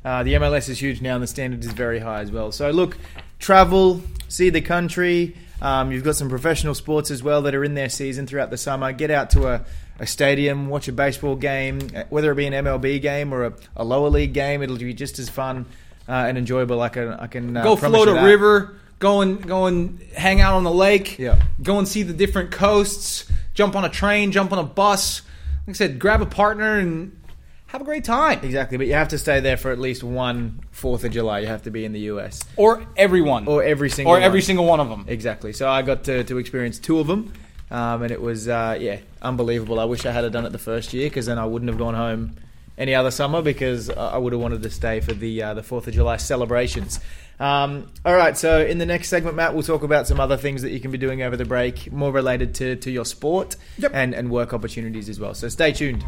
Uh, 0.05 0.23
the 0.23 0.33
MLS 0.33 0.69
is 0.69 0.81
huge 0.81 1.01
now, 1.01 1.15
and 1.15 1.23
the 1.23 1.27
standard 1.27 1.63
is 1.63 1.71
very 1.71 1.99
high 1.99 2.21
as 2.21 2.31
well. 2.31 2.51
So 2.51 2.71
look, 2.71 2.97
travel, 3.39 4.01
see 4.27 4.49
the 4.49 4.61
country. 4.61 5.35
Um, 5.61 5.91
you've 5.93 6.03
got 6.03 6.17
some 6.17 6.27
professional 6.27 6.75
sports 6.75 7.09
as 7.09 7.23
well 7.23 7.43
that 7.43 7.55
are 7.55 7.63
in 7.63 7.73
their 7.73 7.87
season 7.87 8.27
throughout 8.27 8.49
the 8.49 8.57
summer. 8.57 8.91
Get 8.91 9.11
out 9.11 9.29
to 9.31 9.47
a, 9.47 9.65
a 9.99 10.05
stadium, 10.05 10.67
watch 10.67 10.89
a 10.89 10.91
baseball 10.91 11.37
game, 11.37 11.79
uh, 11.95 12.03
whether 12.09 12.31
it 12.31 12.35
be 12.35 12.45
an 12.45 12.53
MLB 12.53 13.01
game 13.01 13.33
or 13.33 13.45
a, 13.45 13.53
a 13.77 13.85
lower 13.85 14.09
league 14.09 14.33
game. 14.33 14.61
It'll 14.61 14.77
be 14.77 14.93
just 14.93 15.19
as 15.19 15.29
fun 15.29 15.65
uh, 16.09 16.11
and 16.11 16.37
enjoyable. 16.37 16.81
I 16.81 16.89
can, 16.89 17.13
I 17.13 17.27
can 17.27 17.55
uh, 17.55 17.63
go 17.63 17.77
float 17.77 18.09
a 18.09 18.25
river, 18.25 18.75
go 19.03 19.19
and 19.21 19.45
go 19.45 19.65
and 19.65 19.99
hang 20.15 20.39
out 20.41 20.53
on 20.55 20.63
the 20.63 20.71
lake. 20.71 21.19
Yeah. 21.19 21.43
Go 21.61 21.77
and 21.77 21.85
see 21.87 22.03
the 22.03 22.13
different 22.13 22.51
coasts. 22.51 23.29
Jump 23.53 23.75
on 23.75 23.83
a 23.83 23.89
train. 23.89 24.31
Jump 24.31 24.51
on 24.53 24.59
a 24.59 24.63
bus. 24.63 25.21
Like 25.67 25.75
I 25.75 25.77
said, 25.77 25.99
grab 25.99 26.21
a 26.21 26.25
partner 26.25 26.79
and 26.79 27.19
have 27.67 27.81
a 27.81 27.83
great 27.83 28.03
time. 28.05 28.39
Exactly, 28.43 28.77
but 28.77 28.87
you 28.87 28.93
have 28.93 29.09
to 29.09 29.17
stay 29.17 29.39
there 29.41 29.57
for 29.57 29.71
at 29.71 29.79
least 29.79 30.03
one 30.03 30.61
Fourth 30.71 31.03
of 31.03 31.11
July. 31.11 31.39
You 31.39 31.47
have 31.47 31.63
to 31.63 31.71
be 31.71 31.83
in 31.85 31.91
the 31.91 32.01
US 32.11 32.39
Or 32.55 32.85
everyone. 32.95 33.47
or 33.47 33.61
every 33.63 33.89
single 33.89 34.13
or 34.13 34.19
every 34.19 34.39
one. 34.39 34.45
single 34.45 34.65
one 34.65 34.79
of 34.79 34.89
them. 34.89 35.05
Exactly. 35.07 35.51
So 35.53 35.67
I 35.69 35.81
got 35.81 36.03
to, 36.05 36.23
to 36.23 36.37
experience 36.37 36.79
two 36.79 36.99
of 36.99 37.07
them, 37.07 37.33
um, 37.71 38.03
and 38.03 38.11
it 38.11 38.21
was 38.21 38.47
uh, 38.47 38.77
yeah 38.79 38.99
unbelievable. 39.21 39.79
I 39.79 39.85
wish 39.85 40.05
I 40.05 40.11
had 40.11 40.31
done 40.31 40.45
it 40.45 40.51
the 40.51 40.57
first 40.71 40.93
year 40.93 41.09
because 41.09 41.25
then 41.25 41.37
I 41.37 41.45
wouldn't 41.45 41.69
have 41.69 41.77
gone 41.79 41.93
home 41.95 42.35
any 42.77 42.95
other 42.95 43.11
summer 43.11 43.41
because 43.41 43.89
I 43.89 44.17
would 44.17 44.33
have 44.33 44.41
wanted 44.41 44.63
to 44.63 44.69
stay 44.69 44.99
for 44.99 45.13
the 45.13 45.43
uh, 45.43 45.53
the 45.53 45.63
Fourth 45.63 45.87
of 45.87 45.93
July 45.93 46.17
celebrations. 46.17 46.99
Um, 47.39 47.91
all 48.05 48.15
right. 48.15 48.37
So 48.37 48.63
in 48.63 48.77
the 48.77 48.85
next 48.85 49.09
segment, 49.09 49.35
Matt, 49.35 49.53
we'll 49.53 49.63
talk 49.63 49.83
about 49.83 50.07
some 50.07 50.19
other 50.19 50.37
things 50.37 50.61
that 50.61 50.71
you 50.71 50.79
can 50.79 50.91
be 50.91 50.97
doing 50.97 51.21
over 51.23 51.35
the 51.35 51.45
break, 51.45 51.91
more 51.91 52.11
related 52.11 52.55
to, 52.55 52.75
to 52.77 52.91
your 52.91 53.05
sport 53.05 53.55
Yep. 53.79 53.91
and 53.93 54.13
and 54.13 54.29
work 54.29 54.53
opportunities 54.53 55.09
as 55.09 55.19
well. 55.19 55.33
So 55.33 55.49
stay 55.49 55.71
tuned. 55.71 56.03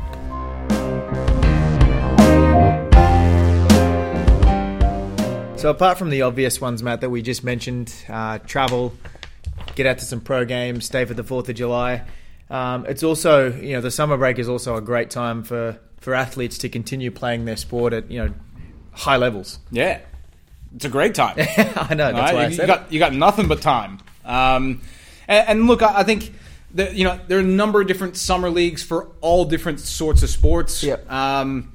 So 5.57 5.71
apart 5.71 5.97
from 5.97 6.11
the 6.11 6.21
obvious 6.21 6.61
ones, 6.61 6.83
Matt, 6.83 7.01
that 7.01 7.09
we 7.09 7.23
just 7.23 7.43
mentioned, 7.43 7.91
uh, 8.07 8.37
travel, 8.39 8.93
get 9.73 9.87
out 9.87 9.97
to 9.97 10.05
some 10.05 10.21
pro 10.21 10.45
games, 10.45 10.85
stay 10.85 11.05
for 11.05 11.15
the 11.15 11.23
Fourth 11.23 11.49
of 11.49 11.55
July. 11.55 12.03
Um, 12.51 12.85
it's 12.85 13.01
also, 13.01 13.51
you 13.51 13.73
know, 13.73 13.81
the 13.81 13.89
summer 13.89 14.15
break 14.15 14.37
is 14.37 14.47
also 14.47 14.75
a 14.75 14.81
great 14.81 15.09
time 15.09 15.43
for, 15.43 15.79
for 16.05 16.13
athletes 16.13 16.59
to 16.59 16.69
continue 16.69 17.09
playing 17.09 17.45
their 17.45 17.57
sport 17.57 17.91
at, 17.91 18.11
you 18.11 18.23
know, 18.23 18.31
high 18.91 19.17
levels. 19.17 19.57
Yeah. 19.71 20.01
It's 20.75 20.85
a 20.85 20.89
great 20.89 21.15
time. 21.15 21.35
I 21.39 21.95
know, 21.95 22.13
that's 22.13 22.31
right? 22.31 22.33
why 22.35 22.45
you, 22.45 22.61
you 22.61 22.67
got 22.67 22.93
you 22.93 22.99
got 22.99 23.11
nothing 23.11 23.47
but 23.47 23.63
time. 23.63 23.99
Um, 24.23 24.81
and, 25.27 25.49
and 25.49 25.67
look, 25.67 25.81
I, 25.81 26.01
I 26.01 26.03
think 26.03 26.31
that 26.75 26.93
you 26.93 27.05
know 27.05 27.19
there 27.27 27.39
are 27.39 27.41
a 27.41 27.43
number 27.43 27.81
of 27.81 27.87
different 27.87 28.17
summer 28.17 28.51
leagues 28.51 28.83
for 28.83 29.09
all 29.21 29.45
different 29.45 29.79
sorts 29.79 30.21
of 30.21 30.29
sports. 30.29 30.83
Yep. 30.83 31.11
Um, 31.11 31.73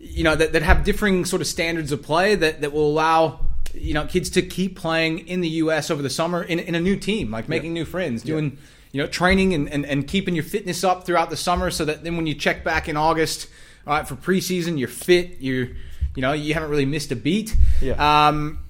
you 0.00 0.24
know 0.24 0.34
that, 0.34 0.54
that 0.54 0.62
have 0.62 0.82
differing 0.82 1.24
sort 1.24 1.40
of 1.40 1.46
standards 1.46 1.92
of 1.92 2.02
play 2.02 2.34
that, 2.34 2.62
that 2.62 2.72
will 2.72 2.90
allow 2.90 3.40
you 3.74 3.94
know 3.94 4.06
kids 4.06 4.30
to 4.30 4.42
keep 4.42 4.76
playing 4.76 5.28
in 5.28 5.40
the 5.40 5.48
U.S. 5.48 5.88
over 5.88 6.02
the 6.02 6.10
summer 6.10 6.42
in, 6.42 6.58
in 6.58 6.74
a 6.74 6.80
new 6.80 6.96
team, 6.96 7.30
like 7.30 7.48
making 7.48 7.74
new 7.74 7.84
friends, 7.84 8.22
doing 8.22 8.58
you 8.92 9.00
know 9.02 9.06
training 9.06 9.54
and, 9.54 9.68
and, 9.68 9.84
and 9.84 10.06
keeping 10.06 10.34
your 10.34 10.44
fitness 10.44 10.84
up 10.84 11.04
throughout 11.04 11.30
the 11.30 11.36
summer, 11.36 11.70
so 11.70 11.84
that 11.84 12.04
then 12.04 12.16
when 12.16 12.26
you 12.26 12.34
check 12.34 12.62
back 12.62 12.88
in 12.88 12.96
August, 12.96 13.48
all 13.86 13.94
right, 13.94 14.06
for 14.06 14.14
preseason, 14.14 14.78
you're 14.78 14.88
fit, 14.88 15.38
you're 15.40 15.68
you 16.14 16.22
know 16.22 16.32
you 16.32 16.54
haven't 16.54 16.70
really 16.70 16.86
missed 16.86 17.10
a 17.10 17.16
beat. 17.16 17.56
Yeah. 17.80 18.28
Um, 18.28 18.60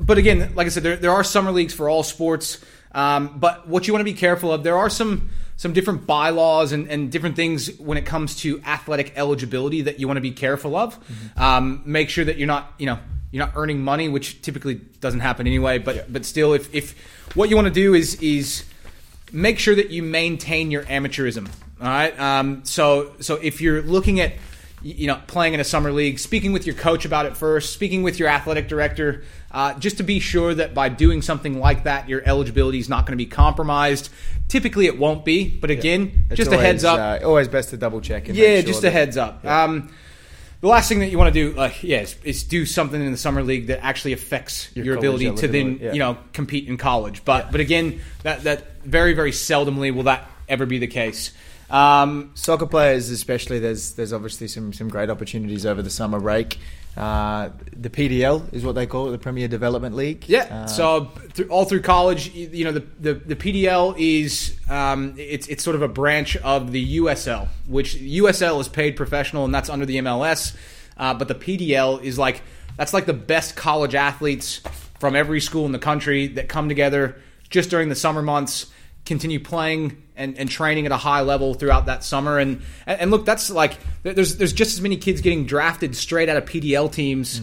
but 0.00 0.18
again, 0.18 0.52
like 0.54 0.66
I 0.66 0.70
said, 0.70 0.82
there, 0.82 0.96
there 0.96 1.12
are 1.12 1.24
summer 1.24 1.52
leagues 1.52 1.74
for 1.74 1.88
all 1.88 2.02
sports. 2.02 2.64
Um, 2.92 3.38
but 3.38 3.68
what 3.68 3.86
you 3.86 3.92
want 3.92 4.00
to 4.00 4.12
be 4.12 4.18
careful 4.18 4.52
of, 4.52 4.62
there 4.62 4.76
are 4.76 4.90
some 4.90 5.30
some 5.56 5.72
different 5.72 6.06
bylaws 6.06 6.72
and, 6.72 6.88
and 6.88 7.10
different 7.10 7.34
things 7.34 7.78
when 7.78 7.98
it 7.98 8.06
comes 8.06 8.36
to 8.36 8.62
athletic 8.62 9.12
eligibility 9.16 9.82
that 9.82 9.98
you 9.98 10.06
want 10.06 10.16
to 10.16 10.22
be 10.22 10.30
careful 10.30 10.76
of. 10.76 10.96
Um, 11.36 11.82
make 11.84 12.10
sure 12.10 12.24
that 12.24 12.38
you're 12.38 12.46
not, 12.46 12.72
you 12.78 12.86
know, 12.86 12.98
you're 13.32 13.44
not 13.44 13.54
earning 13.56 13.82
money, 13.82 14.08
which 14.08 14.40
typically 14.40 14.76
doesn't 14.76 15.20
happen 15.20 15.46
anyway. 15.46 15.78
But 15.78 16.10
but 16.12 16.24
still, 16.24 16.54
if 16.54 16.74
if 16.74 16.94
what 17.34 17.50
you 17.50 17.56
want 17.56 17.66
to 17.68 17.74
do 17.74 17.94
is 17.94 18.14
is 18.22 18.64
make 19.32 19.58
sure 19.58 19.74
that 19.74 19.90
you 19.90 20.02
maintain 20.02 20.70
your 20.70 20.84
amateurism. 20.84 21.48
All 21.80 21.86
right. 21.86 22.18
Um, 22.18 22.64
so 22.64 23.14
so 23.20 23.36
if 23.36 23.60
you're 23.60 23.82
looking 23.82 24.20
at 24.20 24.34
you 24.82 25.06
know 25.06 25.20
playing 25.26 25.54
in 25.54 25.60
a 25.60 25.64
summer 25.64 25.92
league, 25.92 26.18
speaking 26.18 26.52
with 26.52 26.66
your 26.66 26.74
coach 26.74 27.04
about 27.04 27.26
it 27.26 27.36
first, 27.36 27.72
speaking 27.72 28.02
with 28.02 28.18
your 28.18 28.28
athletic 28.28 28.68
director, 28.68 29.24
uh, 29.50 29.74
just 29.78 29.98
to 29.98 30.02
be 30.02 30.20
sure 30.20 30.54
that 30.54 30.74
by 30.74 30.88
doing 30.88 31.22
something 31.22 31.58
like 31.58 31.84
that, 31.84 32.08
your 32.08 32.22
eligibility 32.26 32.78
is 32.78 32.88
not 32.88 33.06
going 33.06 33.16
to 33.16 33.24
be 33.24 33.26
compromised. 33.26 34.10
Typically, 34.48 34.86
it 34.86 34.98
won't 34.98 35.24
be, 35.24 35.48
but 35.48 35.70
again, 35.70 36.24
It's 36.30 36.36
just 36.38 36.50
always, 36.50 36.60
a 36.60 36.66
heads 36.66 36.84
up. 36.84 36.98
Uh, 36.98 37.26
always 37.26 37.48
best 37.48 37.70
to 37.70 37.76
double 37.76 38.00
check. 38.00 38.28
Yeah, 38.28 38.56
sure 38.56 38.62
just 38.62 38.84
a 38.84 38.90
heads 38.90 39.16
up. 39.16 39.44
Um, 39.44 39.90
the 40.60 40.68
last 40.68 40.88
thing 40.88 41.00
that 41.00 41.10
you 41.10 41.18
want 41.18 41.32
to 41.32 41.40
do, 41.40 41.56
like, 41.56 41.82
yeah, 41.84 42.00
is, 42.00 42.16
is 42.24 42.42
do 42.42 42.66
something 42.66 43.00
in 43.00 43.12
the 43.12 43.18
summer 43.18 43.42
league 43.42 43.68
that 43.68 43.84
actually 43.84 44.12
affects 44.12 44.74
your, 44.74 44.86
Your 44.86 44.98
ability 44.98 45.30
to 45.32 45.48
then, 45.48 45.78
yeah. 45.80 45.92
you 45.92 45.98
know, 46.00 46.18
compete 46.32 46.68
in 46.68 46.76
college. 46.76 47.24
But 47.24 47.52
but 47.52 47.60
again, 47.60 48.00
that 48.24 48.42
that 48.44 48.82
very 48.82 49.12
very 49.12 49.30
seldomly 49.30 49.94
will 49.94 50.04
that 50.04 50.28
ever 50.48 50.66
be 50.66 50.78
the 50.78 50.86
case. 50.86 51.32
Um, 51.70 52.30
Soccer 52.34 52.66
players, 52.66 53.10
especially, 53.10 53.58
there's 53.58 53.92
there's 53.92 54.12
obviously 54.12 54.48
some 54.48 54.72
some 54.72 54.88
great 54.88 55.10
opportunities 55.10 55.66
over 55.66 55.82
the 55.82 55.90
summer 55.90 56.18
break. 56.18 56.58
Uh, 56.96 57.50
the 57.76 57.90
PDL 57.90 58.52
is 58.52 58.64
what 58.64 58.74
they 58.74 58.86
call 58.86 59.08
it, 59.08 59.12
the 59.12 59.18
Premier 59.18 59.46
Development 59.46 59.94
League. 59.94 60.24
yeah. 60.26 60.64
Uh, 60.64 60.66
so 60.66 61.04
through, 61.32 61.46
all 61.46 61.64
through 61.64 61.82
college, 61.82 62.34
you, 62.34 62.64
know, 62.64 62.72
the, 62.72 62.84
the 62.98 63.14
the 63.14 63.36
PDL 63.36 63.94
is 63.96 64.58
um, 64.68 65.14
it's 65.16 65.46
it's 65.46 65.62
sort 65.62 65.76
of 65.76 65.82
a 65.82 65.88
branch 65.88 66.36
of 66.38 66.72
the 66.72 66.98
USL, 66.98 67.48
which 67.66 67.96
USL 67.96 68.60
is 68.60 68.68
paid 68.68 68.96
professional, 68.96 69.44
and 69.44 69.54
that's 69.54 69.70
under 69.70 69.86
the 69.86 69.98
MLS. 69.98 70.56
Uh, 70.96 71.14
but 71.14 71.28
the 71.28 71.34
PDL 71.34 72.02
is 72.02 72.18
like 72.18 72.42
that's 72.76 72.94
like 72.94 73.06
the 73.06 73.12
best 73.12 73.54
college 73.54 73.94
athletes 73.94 74.60
from 74.98 75.14
every 75.14 75.40
school 75.40 75.66
in 75.66 75.72
the 75.72 75.78
country 75.78 76.28
that 76.28 76.48
come 76.48 76.68
together 76.68 77.20
just 77.50 77.70
during 77.70 77.88
the 77.88 77.94
summer 77.94 78.22
months, 78.22 78.66
continue 79.04 79.38
playing 79.38 80.02
and, 80.18 80.36
and 80.36 80.50
training 80.50 80.84
at 80.84 80.92
a 80.92 80.96
high 80.96 81.22
level 81.22 81.54
throughout 81.54 81.86
that 81.86 82.04
summer. 82.04 82.38
And 82.38 82.62
and 82.86 83.10
look, 83.10 83.24
that's 83.24 83.50
like 83.50 83.78
there's 84.02 84.36
there's 84.36 84.52
just 84.52 84.74
as 84.74 84.80
many 84.80 84.96
kids 84.96 85.20
getting 85.20 85.46
drafted 85.46 85.96
straight 85.96 86.28
out 86.28 86.36
of 86.36 86.44
PDL 86.44 86.92
teams 86.92 87.40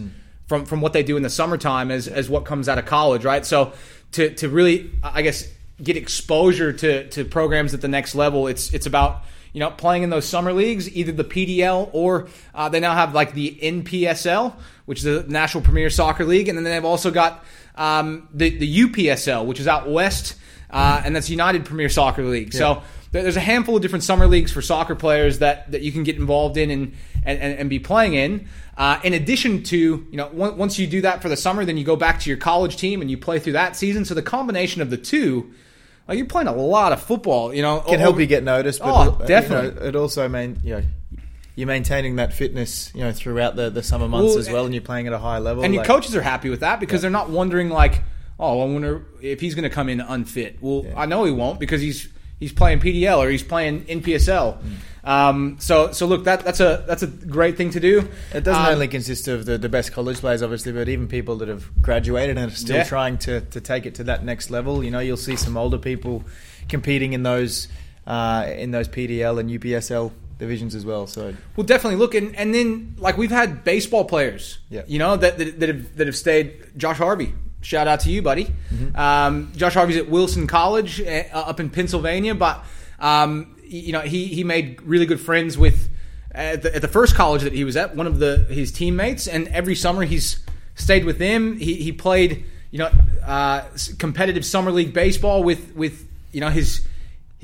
from 0.48 0.66
from 0.66 0.82
what 0.82 0.94
they 0.94 1.04
do 1.04 1.18
in 1.18 1.24
the 1.24 1.30
summertime 1.30 1.92
as 1.92 2.08
as 2.08 2.30
what 2.30 2.46
comes 2.46 2.70
out 2.70 2.78
of 2.78 2.86
college, 2.86 3.26
right? 3.26 3.46
So 3.46 3.74
to 4.14 4.30
to 4.36 4.50
really, 4.50 4.92
I 5.04 5.22
guess, 5.22 5.48
get 5.82 5.98
exposure 5.98 6.74
to 6.74 7.10
to 7.10 7.26
programs 7.26 7.74
at 7.74 7.82
the 7.82 7.88
next 7.88 8.16
level, 8.16 8.48
it's 8.48 8.74
it's 8.74 8.86
about 8.86 9.24
you 9.54 9.60
know 9.60 9.72
playing 9.72 10.04
in 10.04 10.10
those 10.10 10.26
summer 10.26 10.54
leagues, 10.54 10.94
either 10.96 11.12
the 11.12 11.24
PDL 11.24 11.90
or 11.94 12.28
uh, 12.54 12.70
they 12.70 12.80
now 12.80 12.94
have 12.94 13.14
like 13.14 13.34
the 13.34 13.58
NPSL, 13.62 14.54
which 14.86 15.00
is 15.00 15.04
the 15.04 15.26
National 15.32 15.64
Premier 15.64 15.90
Soccer 15.90 16.26
League, 16.26 16.48
and 16.48 16.58
then 16.58 16.64
they've 16.64 16.86
also 16.86 17.12
got 17.12 17.44
um, 17.76 18.28
the 18.34 18.50
the 18.58 18.80
UPSL, 18.88 19.46
which 19.46 19.60
is 19.60 19.68
out 19.68 19.90
west, 19.90 20.36
uh, 20.70 21.02
and 21.06 21.16
that's 21.16 21.30
United 21.30 21.66
Premier 21.66 21.90
Soccer 21.90 22.24
League. 22.24 22.54
So 22.54 22.82
there's 23.12 23.38
a 23.38 23.42
handful 23.42 23.76
of 23.78 23.82
different 23.82 24.04
summer 24.04 24.28
leagues 24.28 24.52
for 24.52 24.62
soccer 24.62 24.94
players 24.96 25.40
that, 25.40 25.72
that 25.72 25.82
you 25.82 25.92
can 25.94 26.04
get 26.04 26.18
involved 26.18 26.58
in 26.58 26.70
and, 26.70 26.94
and, 27.24 27.40
and 27.42 27.70
be 27.70 27.80
playing 27.80 28.14
in. 28.14 28.48
Uh, 28.78 29.00
in 29.06 29.14
addition 29.14 29.64
to, 29.64 29.78
you 29.78 30.18
know, 30.18 30.28
on- 30.38 30.58
once 30.58 30.78
you 30.78 30.86
do 30.86 31.00
that 31.00 31.22
for 31.22 31.30
the 31.30 31.38
summer, 31.38 31.64
then 31.64 31.78
you 31.78 31.86
go 31.86 31.96
back 31.96 32.20
to 32.20 32.30
your 32.30 32.36
college 32.38 32.76
team 32.76 33.00
and 33.02 33.10
you 33.10 33.18
play 33.18 33.40
through 33.40 33.54
that 33.54 33.74
season. 33.78 34.04
So 34.04 34.16
the 34.16 34.22
combination 34.22 34.82
of 34.82 34.90
the 34.90 34.98
two, 34.98 35.54
like 36.10 36.18
you're 36.18 36.28
playing 36.28 36.50
a 36.50 36.56
lot 36.56 36.92
of 36.92 37.02
football, 37.02 37.54
you 37.54 37.62
know. 37.62 37.80
can 37.80 38.00
help 38.02 38.20
you 38.20 38.26
get 38.26 38.44
noticed. 38.44 38.82
But 38.82 38.88
Oh, 38.94 39.02
it- 39.02 39.06
you 39.14 39.20
know, 39.20 39.26
definitely. 39.28 39.88
it 39.88 39.96
also 39.96 40.28
means, 40.28 40.62
you 40.64 40.76
know 40.76 40.84
you're 41.56 41.68
maintaining 41.68 42.18
that 42.18 42.34
fitness 42.34 42.92
you 42.94 43.02
know 43.02 43.12
throughout 43.12 43.56
the, 43.56 43.70
the 43.70 43.82
summer 43.84 44.08
months 44.08 44.32
Well, 44.32 44.40
as 44.40 44.50
well, 44.50 44.66
and 44.66 44.74
you're 44.74 44.82
playing 44.84 45.08
at 45.08 45.14
a 45.14 45.20
high 45.20 45.40
level. 45.40 45.64
and 45.64 45.74
your 45.74 45.84
coaches 45.86 46.16
are 46.16 46.22
happy 46.22 46.50
with 46.50 46.60
that 46.62 46.80
because 46.80 47.02
they're 47.02 47.10
not 47.12 47.30
wondering 47.30 47.70
like, 47.70 48.02
oh, 48.40 48.62
I 48.62 48.66
wonder 48.66 49.06
if 49.22 49.40
he's 49.40 49.56
going 49.56 49.64
to 49.64 49.70
come 49.70 49.88
in 49.90 50.02
unfit. 50.02 50.58
Well, 50.62 50.84
Yeah. 50.86 50.94
I 51.00 51.06
know 51.06 51.24
he 51.24 51.32
won't 51.32 51.60
because 51.60 51.82
he's 51.82 52.10
he's 52.40 52.52
playing 52.52 52.80
PDL 52.82 53.18
or 53.20 53.30
he's 53.30 53.44
playing 53.44 53.84
NPSL. 53.86 54.58
Mm. 54.58 55.10
Um, 55.10 55.56
so 55.60 55.92
so 55.92 56.08
look, 56.08 56.24
that 56.26 56.44
that's 56.44 56.60
a 56.60 56.84
that's 56.88 57.04
a 57.04 57.08
great 57.08 57.56
thing 57.58 57.70
to 57.72 57.80
do. 57.80 58.10
It 58.34 58.44
doesn't 58.44 58.62
Um, 58.66 58.74
only 58.74 58.88
consist 58.88 59.28
of 59.28 59.46
the, 59.46 59.58
the 59.58 59.70
best 59.70 59.94
college 59.94 60.18
players, 60.18 60.42
obviously, 60.42 60.72
but 60.74 60.90
even 60.90 61.08
people 61.08 61.36
that 61.38 61.48
have 61.48 61.70
graduated 61.82 62.38
and 62.40 62.52
are 62.52 62.56
still 62.56 62.78
Yeah. 62.78 62.84
trying 62.86 63.18
to, 63.20 63.42
to 63.42 63.62
take 63.62 63.86
it 63.86 63.96
to 63.96 64.04
that 64.06 64.26
next 64.26 64.50
level. 64.50 64.84
You 64.84 64.90
know, 64.92 65.00
you'll 65.00 65.16
see 65.16 65.36
some 65.36 65.56
older 65.58 65.78
people 65.78 66.24
competing 66.68 67.14
in 67.14 67.22
those 67.24 67.68
uh, 68.08 68.48
in 68.58 68.72
those 68.72 68.88
PDL 68.88 69.40
and 69.40 69.50
UPSL 69.50 70.12
divisions 70.38 70.76
as 70.76 70.86
well. 70.86 71.08
So 71.08 71.34
Well, 71.56 71.66
definitely 71.66 71.98
look, 71.98 72.16
and, 72.16 72.36
and 72.36 72.54
then 72.54 72.96
like 72.98 73.18
we've 73.18 73.32
had 73.32 73.64
baseball 73.64 74.06
players, 74.06 74.58
Yeah. 74.70 74.84
you 74.88 75.00
know 75.00 75.16
that, 75.18 75.38
that 75.38 75.60
that 75.60 75.70
have 75.70 75.96
that 75.98 76.08
have 76.08 76.16
stayed. 76.16 76.78
Josh 76.78 76.98
Harvey, 76.98 77.34
shout 77.62 77.88
out 77.88 78.02
to 78.02 78.10
you, 78.10 78.22
buddy. 78.22 78.46
Mm-hmm. 78.46 78.96
Um, 78.96 79.52
Josh 79.56 79.74
Harvey's 79.74 79.98
at 79.98 80.10
Wilson 80.10 80.48
College 80.48 81.02
uh, 81.02 81.24
up 81.34 81.60
in 81.60 81.70
Pennsylvania, 81.70 82.36
but 82.36 82.64
um, 83.00 83.56
you 83.64 83.94
know 83.94 84.02
he 84.02 84.26
he 84.28 84.44
made 84.44 84.82
really 84.84 85.06
good 85.06 85.20
friends 85.22 85.58
with 85.58 85.90
at 86.32 86.64
the, 86.64 86.76
at 86.76 86.82
the 86.82 86.88
first 86.90 87.16
college 87.16 87.44
that 87.44 87.54
he 87.54 87.64
was 87.64 87.78
at, 87.78 87.96
one 87.96 88.08
of 88.08 88.20
the 88.20 88.46
his 88.50 88.72
teammates, 88.72 89.28
and 89.28 89.48
every 89.50 89.76
summer 89.76 90.04
he's 90.04 90.44
stayed 90.76 91.06
with 91.06 91.18
them. 91.18 91.58
He 91.58 91.76
he 91.76 91.92
played 91.94 92.44
you 92.72 92.80
know 92.80 92.92
uh, 93.26 93.62
competitive 94.00 94.46
summer 94.46 94.72
league 94.72 94.94
baseball 94.94 95.44
with 95.44 95.74
with 95.76 96.08
you 96.34 96.42
know 96.42 96.50
his 96.50 96.86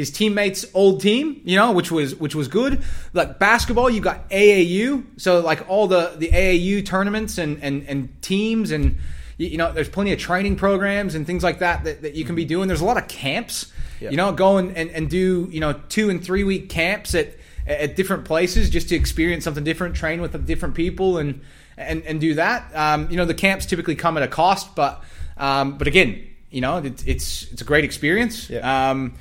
his 0.01 0.11
teammates' 0.11 0.65
old 0.73 0.99
team, 1.01 1.39
you 1.45 1.55
know, 1.55 1.71
which 1.71 1.91
was 1.91 2.15
which 2.15 2.35
was 2.35 2.47
good. 2.47 2.81
Like 3.13 3.39
basketball, 3.39 3.89
you 3.89 4.01
got 4.01 4.29
AAU, 4.29 5.03
so 5.17 5.39
like 5.39 5.69
all 5.69 5.87
the 5.87 6.13
the 6.17 6.29
AAU 6.29 6.85
tournaments 6.85 7.37
and 7.37 7.63
and 7.63 7.85
and 7.87 8.21
teams 8.21 8.71
and 8.71 8.97
you 9.37 9.57
know, 9.57 9.71
there's 9.71 9.89
plenty 9.89 10.11
of 10.13 10.19
training 10.19 10.55
programs 10.55 11.15
and 11.15 11.25
things 11.25 11.43
like 11.43 11.59
that 11.59 11.83
that, 11.85 12.01
that 12.03 12.13
you 12.13 12.25
can 12.25 12.35
be 12.35 12.45
doing. 12.45 12.67
There's 12.67 12.81
a 12.81 12.85
lot 12.85 12.97
of 12.97 13.07
camps, 13.07 13.71
Yeah. 13.99 14.11
you 14.11 14.17
know, 14.17 14.31
go 14.33 14.57
and, 14.57 14.77
and, 14.77 14.91
and 14.91 15.09
do 15.09 15.47
you 15.51 15.59
know 15.59 15.73
two 15.89 16.09
and 16.09 16.23
three 16.23 16.43
week 16.43 16.69
camps 16.69 17.15
at 17.15 17.35
at 17.67 17.95
different 17.95 18.25
places 18.25 18.69
just 18.69 18.89
to 18.89 18.95
experience 18.95 19.43
something 19.43 19.63
different, 19.63 19.95
train 19.95 20.21
with 20.21 20.45
different 20.45 20.75
people, 20.75 21.17
and 21.17 21.41
and 21.77 22.03
and 22.03 22.19
do 22.19 22.33
that. 22.35 22.75
Um, 22.75 23.07
you 23.09 23.17
know, 23.17 23.25
the 23.25 23.33
camps 23.33 23.65
typically 23.65 23.95
come 23.95 24.17
at 24.17 24.23
a 24.23 24.27
cost, 24.27 24.75
but 24.75 25.03
um, 25.37 25.77
but 25.77 25.87
again, 25.87 26.27
you 26.51 26.61
know, 26.61 26.77
it, 26.77 27.07
it's 27.07 27.51
it's 27.51 27.61
a 27.61 27.65
great 27.65 27.83
experience. 27.85 28.49
Yeah. 28.49 28.91
Um, 28.91 29.13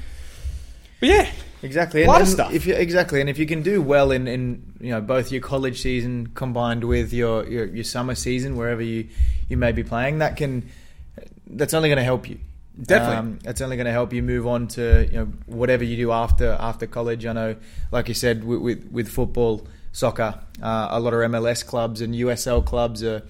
but 1.00 1.08
yeah, 1.08 1.30
Exactly, 1.62 2.04
A 2.04 2.06
lot 2.06 2.22
of 2.22 2.28
and 2.28 2.30
stuff. 2.30 2.52
If 2.54 2.66
you, 2.66 2.74
exactly, 2.74 3.20
and 3.20 3.28
if 3.28 3.38
you 3.38 3.46
can 3.46 3.62
do 3.62 3.82
well 3.82 4.12
in, 4.12 4.26
in 4.26 4.72
you 4.80 4.90
know 4.90 5.00
both 5.00 5.30
your 5.30 5.42
college 5.42 5.82
season 5.82 6.28
combined 6.28 6.84
with 6.84 7.12
your, 7.12 7.46
your, 7.46 7.66
your 7.66 7.84
summer 7.84 8.14
season, 8.14 8.56
wherever 8.56 8.80
you, 8.80 9.08
you 9.48 9.58
may 9.58 9.72
be 9.72 9.82
playing, 9.82 10.18
that 10.18 10.36
can 10.36 10.70
that's 11.46 11.74
only 11.74 11.88
going 11.88 11.98
to 11.98 12.04
help 12.04 12.28
you. 12.28 12.38
Definitely. 12.80 13.16
um, 13.16 13.38
that's 13.42 13.60
only 13.60 13.76
going 13.76 13.86
to 13.86 13.92
help 13.92 14.14
you 14.14 14.22
move 14.22 14.46
on 14.46 14.68
to 14.68 15.06
you 15.06 15.18
know 15.18 15.24
whatever 15.46 15.84
you 15.84 15.96
do 15.96 16.12
after 16.12 16.56
after 16.58 16.86
college. 16.86 17.26
I 17.26 17.34
know, 17.34 17.56
like 17.92 18.08
you 18.08 18.14
said, 18.14 18.42
with 18.42 18.60
with, 18.60 18.90
with 18.90 19.08
football, 19.08 19.66
soccer, 19.92 20.40
uh, 20.62 20.88
a 20.90 20.98
lot 20.98 21.12
of 21.12 21.20
MLS 21.30 21.66
clubs 21.66 22.00
and 22.00 22.14
USL 22.14 22.64
clubs 22.64 23.04
are 23.04 23.22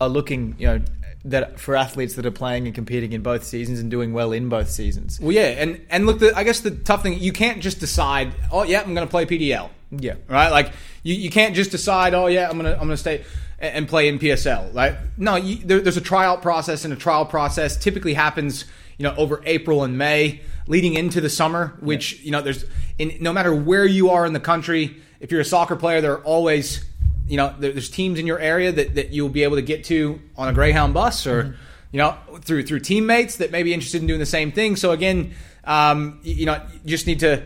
are 0.00 0.08
looking 0.08 0.54
you 0.58 0.66
know 0.68 0.80
that 1.30 1.58
for 1.58 1.76
athletes 1.76 2.14
that 2.14 2.24
are 2.24 2.30
playing 2.30 2.66
and 2.66 2.74
competing 2.74 3.12
in 3.12 3.22
both 3.22 3.44
seasons 3.44 3.80
and 3.80 3.90
doing 3.90 4.12
well 4.12 4.32
in 4.32 4.48
both 4.48 4.70
seasons. 4.70 5.20
well, 5.20 5.32
yeah, 5.32 5.48
and 5.48 5.84
and 5.90 6.06
look, 6.06 6.20
the, 6.20 6.36
I 6.36 6.44
guess 6.44 6.60
the 6.60 6.70
tough 6.70 7.02
thing 7.02 7.18
you 7.18 7.32
can't 7.32 7.60
just 7.60 7.80
decide. 7.80 8.32
Oh 8.50 8.62
yeah, 8.62 8.80
I'm 8.80 8.94
going 8.94 9.06
to 9.06 9.10
play 9.10 9.26
PDL. 9.26 9.70
Yeah. 9.90 10.14
right? 10.28 10.50
Like 10.50 10.72
you, 11.02 11.14
you 11.14 11.30
can't 11.30 11.54
just 11.54 11.70
decide, 11.70 12.14
oh 12.14 12.26
yeah, 12.26 12.48
I'm 12.48 12.56
gonna 12.56 12.72
I'm 12.72 12.80
gonna 12.80 12.96
stay 12.96 13.24
and 13.58 13.74
and 13.74 13.88
play 13.88 14.08
in 14.08 14.18
PSL. 14.18 14.72
Like 14.72 14.96
no, 15.16 15.36
you, 15.36 15.56
there, 15.56 15.80
there's 15.80 15.96
a 15.96 16.02
tryout 16.02 16.42
process, 16.42 16.84
and 16.84 16.92
a 16.92 16.96
trial 16.96 17.26
process 17.26 17.76
typically 17.76 18.14
happens, 18.14 18.64
you 18.98 19.04
know, 19.04 19.14
over 19.16 19.42
April 19.44 19.84
and 19.84 19.98
May, 19.98 20.42
leading 20.66 20.94
into 20.94 21.20
the 21.20 21.30
summer. 21.30 21.76
Which 21.80 22.20
you 22.20 22.30
know, 22.30 22.42
there's 22.42 22.64
in 22.98 23.16
no 23.20 23.32
matter 23.32 23.54
where 23.54 23.86
you 23.86 24.10
are 24.10 24.26
in 24.26 24.32
the 24.32 24.40
country, 24.40 24.96
if 25.20 25.30
you're 25.30 25.40
a 25.40 25.44
soccer 25.44 25.76
player, 25.76 26.00
there 26.00 26.12
are 26.12 26.24
always 26.24 26.84
you 27.28 27.36
know 27.36 27.54
there's 27.58 27.90
teams 27.90 28.18
in 28.18 28.26
your 28.26 28.38
area 28.38 28.72
that, 28.72 28.94
that 28.94 29.10
you'll 29.10 29.28
be 29.28 29.42
able 29.42 29.56
to 29.56 29.62
get 29.62 29.84
to 29.84 30.20
on 30.36 30.48
a 30.48 30.52
Greyhound 30.52 30.94
bus 30.94 31.26
or. 31.26 31.56
You 31.92 31.98
know, 32.02 32.16
through 32.42 32.64
through 32.64 32.80
teammates 32.80 33.36
that 33.36 33.52
may 33.52 33.62
be 33.62 33.72
interested 33.72 34.02
in 34.02 34.06
doing 34.08 34.18
the 34.18 34.26
same 34.26 34.52
thing. 34.52 34.76
So 34.76 34.90
again, 34.90 35.32
um, 35.64 36.18
you, 36.24 36.34
you 36.34 36.46
know, 36.46 36.60
you 36.82 36.90
just 36.90 37.06
need 37.06 37.20
to 37.20 37.42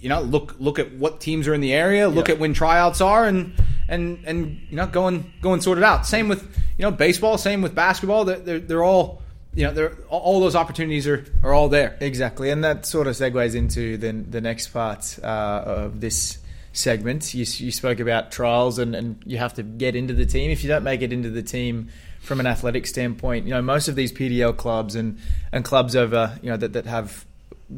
you 0.00 0.08
know 0.08 0.22
look 0.22 0.56
look 0.58 0.78
at 0.80 0.92
what 0.94 1.20
teams 1.20 1.46
are 1.46 1.54
in 1.54 1.60
the 1.60 1.72
area 1.72 2.08
look 2.08 2.26
Yeah. 2.28 2.34
at 2.34 2.40
when 2.40 2.52
tryouts 2.52 3.00
are 3.00 3.26
and 3.26 3.52
and 3.86 4.24
and 4.26 4.60
you 4.70 4.76
know 4.76 4.86
go 4.86 5.06
and 5.06 5.30
go 5.40 5.52
and 5.52 5.62
sort 5.62 5.78
it 5.78 5.84
out 5.84 6.04
same 6.06 6.26
with 6.26 6.42
you 6.78 6.82
know 6.82 6.90
baseball 6.90 7.38
same 7.38 7.62
with 7.62 7.74
basketball 7.76 8.24
they're, 8.24 8.38
they're, 8.38 8.58
they're 8.58 8.84
all 8.84 9.22
you 9.54 9.64
know 9.64 9.72
they're 9.72 9.94
all 10.08 10.20
all 10.20 10.40
those 10.40 10.56
opportunities 10.56 11.06
are 11.06 11.24
are 11.44 11.52
all 11.52 11.68
there 11.68 11.96
Exactly, 12.00 12.50
and 12.50 12.64
that 12.64 12.86
sort 12.86 13.06
of 13.06 13.14
segues 13.14 13.54
into 13.54 13.98
the 13.98 14.10
the 14.12 14.40
next 14.40 14.68
part 14.68 15.16
uh, 15.22 15.26
of 15.64 16.00
this 16.00 16.38
segment. 16.76 17.34
You, 17.34 17.40
you 17.46 17.70
spoke 17.72 18.00
about 18.00 18.30
trials, 18.32 18.78
and, 18.78 18.94
and 18.94 19.22
you 19.26 19.38
have 19.38 19.54
to 19.54 19.62
get 19.62 19.96
into 19.96 20.14
the 20.14 20.26
team. 20.26 20.50
If 20.50 20.62
you 20.62 20.68
don't 20.68 20.84
make 20.84 21.02
it 21.02 21.12
into 21.12 21.30
the 21.30 21.42
team 21.42 21.88
from 22.20 22.40
an 22.40 22.46
athletic 22.46 22.86
standpoint, 22.86 23.44
you 23.46 23.50
know 23.50 23.62
most 23.62 23.88
of 23.88 23.94
these 23.96 24.12
PDL 24.12 24.56
clubs 24.56 24.94
and 24.94 25.18
and 25.52 25.64
clubs 25.64 25.94
over 25.96 26.38
you 26.42 26.50
know 26.50 26.56
that 26.56 26.72
that 26.74 26.86
have 26.86 27.24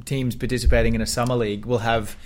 teams 0.05 0.37
participating 0.37 0.95
in 0.95 1.01
a 1.01 1.07
summer 1.07 1.35
league 1.35 1.65
will 1.67 1.79
have 1.79 2.17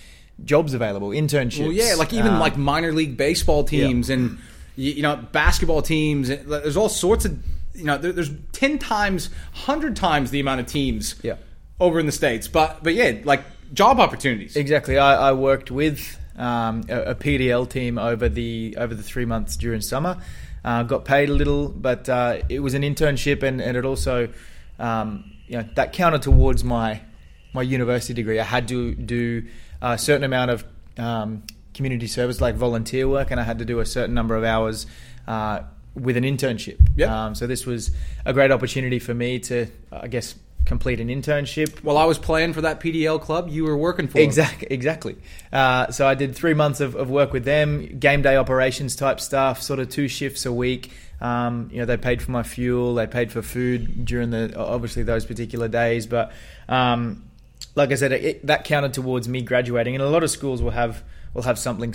jobs 0.45 0.75
available, 0.75 1.11
internships. 1.11 1.61
well 1.61 1.73
yeah 1.73 1.95
like 1.97 2.13
even 2.13 2.33
um, 2.35 2.41
like 2.41 2.57
minor 2.57 2.93
league 2.93 3.17
baseball 3.17 3.63
teams 3.65 4.11
and 4.11 4.39
you, 4.77 4.93
you 4.93 5.03
know 5.03 5.17
basketball 5.31 5.83
teams 5.83 6.29
there's 6.29 6.77
all 6.77 6.89
sorts 6.89 7.25
of 7.25 7.39
you 7.75 7.85
know 7.85 7.99
there, 7.99 8.11
there's 8.13 8.31
10 8.53 8.79
times 8.79 9.29
100 9.53 9.95
times 9.95 10.31
the 10.31 10.41
amount 10.41 10.61
of 10.61 10.67
teams 10.67 11.15
Yeah. 11.23 11.37
over 11.79 12.01
in 12.01 12.07
the 12.07 12.13
states. 12.13 12.49
But 12.49 12.83
but 12.83 12.95
yeah, 12.95 13.21
like 13.25 13.43
job 13.75 13.99
opportunities. 14.01 14.57
Exactly. 14.57 14.99
I, 14.99 15.31
I 15.31 15.33
worked 15.33 15.71
with 15.71 16.19
um, 16.37 16.85
a, 16.89 17.03
a, 17.03 17.15
PDL 17.15 17.69
team 17.69 17.99
over 17.99 18.29
the 18.29 18.75
over 18.79 18.95
the 18.95 19.03
three 19.03 19.25
months 19.25 19.57
during 19.57 19.81
summer. 19.81 20.19
Uh, 20.65 20.83
got 20.85 21.05
paid 21.05 21.29
a 21.29 21.33
little, 21.33 21.69
but 21.69 22.09
uh, 22.09 22.39
it 22.49 22.61
was 22.61 22.75
an 22.75 22.83
internship, 22.83 23.43
and, 23.43 23.61
and 23.61 23.77
it 23.77 23.85
also 23.85 24.29
um, 24.79 25.31
you 25.47 25.59
know 25.59 25.69
that 25.75 25.93
counted 25.93 26.23
towards 26.23 26.65
my 26.65 27.01
my 27.53 27.63
university 27.63 28.15
degree. 28.15 28.39
I 28.39 28.45
had 28.45 28.69
to 28.69 28.95
do 28.95 29.45
a 29.81 29.99
certain 29.99 30.25
amount 30.25 30.51
of 30.51 30.65
um, 30.99 31.43
community 31.75 32.07
service, 32.07 32.41
like 32.41 32.55
volunteer 32.55 33.09
work, 33.09 33.31
and 33.31 33.41
I 33.41 33.45
had 33.45 33.59
to 33.59 33.65
do 33.65 33.81
a 33.81 33.87
certain 33.87 34.15
number 34.15 34.37
of 34.37 34.45
hours. 34.45 34.87
Uh, 35.27 35.63
with 35.95 36.17
an 36.17 36.25
internship. 36.25 36.79
Yep. 36.97 37.11
Um, 37.11 37.35
so 37.35 37.47
this 37.47 37.67
was 37.67 37.91
a 38.25 38.33
great 38.33 38.51
opportunity 38.51 38.99
for 38.99 39.13
me 39.13 39.39
to, 39.41 39.67
I 39.93 40.09
guess, 40.09 40.35
complete 40.65 41.01
an 41.01 41.09
internship. 41.09 41.83
While 41.83 41.99
I 41.99 42.05
was 42.05 42.19
playing 42.19 42.53
for 42.53 42.63
that 42.63 42.81
PDL 42.81 43.21
club, 43.21 43.49
you 43.49 43.65
were 43.65 43.77
working 43.77 44.09
for 44.09 44.19
exactly, 44.19 44.69
exactly. 44.71 45.17
Uh, 45.53 45.91
so 45.91 46.07
I 46.07 46.15
did 46.15 46.35
three 46.35 46.55
months 46.55 46.81
of, 46.81 46.95
of, 46.95 47.11
work 47.11 47.33
with 47.33 47.45
them, 47.45 47.99
game 47.99 48.23
day 48.23 48.37
operations 48.37 48.97
type 48.97 49.21
stuff, 49.21 49.63
sort 49.63 49.81
of 49.81 49.89
two 49.89 50.09
shifts 50.09 50.47
a 50.47 50.53
week. 50.53 50.93
Um, 51.21 51.69
you 51.73 51.79
know, 51.79 51.85
they 51.85 51.97
paid 51.97 52.23
for 52.23 52.31
my 52.31 52.43
fuel, 52.43 52.95
they 52.95 53.07
paid 53.07 53.33
for 53.33 53.43
food 53.43 54.05
during 54.05 54.31
the 54.31 54.57
obviously 54.59 55.03
those 55.03 55.25
particular 55.25 55.69
days, 55.69 56.07
but 56.07 56.33
um, 56.69 57.25
like 57.75 57.93
I 57.93 57.95
said, 57.95 58.13
it, 58.13 58.47
that 58.47 58.65
counted 58.65 58.93
towards 58.93 59.29
me 59.29 59.43
graduating, 59.43 59.95
and 59.95 60.03
a 60.03 60.09
lot 60.09 60.23
of 60.23 60.31
schools 60.31 60.63
will 60.63 60.71
have 60.71 61.03
will 61.35 61.43
have 61.43 61.59
something 61.59 61.95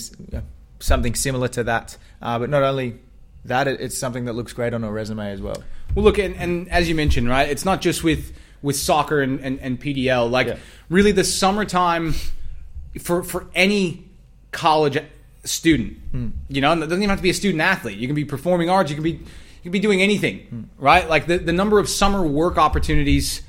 something 0.79 1.15
similar 1.15 1.47
to 1.49 1.63
that. 1.65 1.97
Uh, 2.21 2.39
but 2.39 2.49
not 2.49 2.63
only 2.63 2.99
that, 3.45 3.67
it's 3.67 3.97
something 3.97 4.25
that 4.25 4.33
looks 4.33 4.53
great 4.53 4.73
on 4.73 4.83
a 4.83 4.91
resume 4.91 5.31
as 5.31 5.41
well. 5.41 5.63
Well, 5.95 6.05
look, 6.05 6.17
and, 6.19 6.35
and 6.35 6.69
as 6.69 6.89
you 6.89 6.95
mentioned, 6.95 7.29
right, 7.29 7.49
it's 7.49 7.65
not 7.65 7.81
just 7.81 8.03
with 8.03 8.33
with 8.61 8.75
soccer 8.75 9.21
and, 9.21 9.39
and, 9.39 9.59
and 9.59 9.79
PDL. 9.79 10.29
Like, 10.29 10.47
yeah. 10.47 10.57
really, 10.89 11.11
the 11.11 11.23
summertime 11.23 12.13
for 12.99 13.23
for 13.23 13.47
any 13.53 14.05
college 14.51 14.97
student, 15.43 16.13
mm. 16.13 16.31
you 16.49 16.61
know, 16.61 16.73
it 16.73 16.77
doesn't 16.77 16.97
even 16.97 17.09
have 17.09 17.19
to 17.19 17.23
be 17.23 17.29
a 17.29 17.33
student 17.33 17.61
athlete. 17.61 17.97
You 17.97 18.07
can 18.07 18.15
be 18.15 18.25
performing 18.25 18.69
arts. 18.69 18.89
You 18.89 18.95
can 18.95 19.03
be 19.03 19.11
you 19.11 19.63
can 19.63 19.71
be 19.71 19.79
doing 19.79 20.01
anything, 20.01 20.47
mm. 20.53 20.65
right? 20.77 21.07
Like 21.09 21.27
the, 21.27 21.37
the 21.37 21.53
number 21.53 21.79
of 21.79 21.89
summer 21.89 22.23
work 22.25 22.57
opportunities 22.57 23.41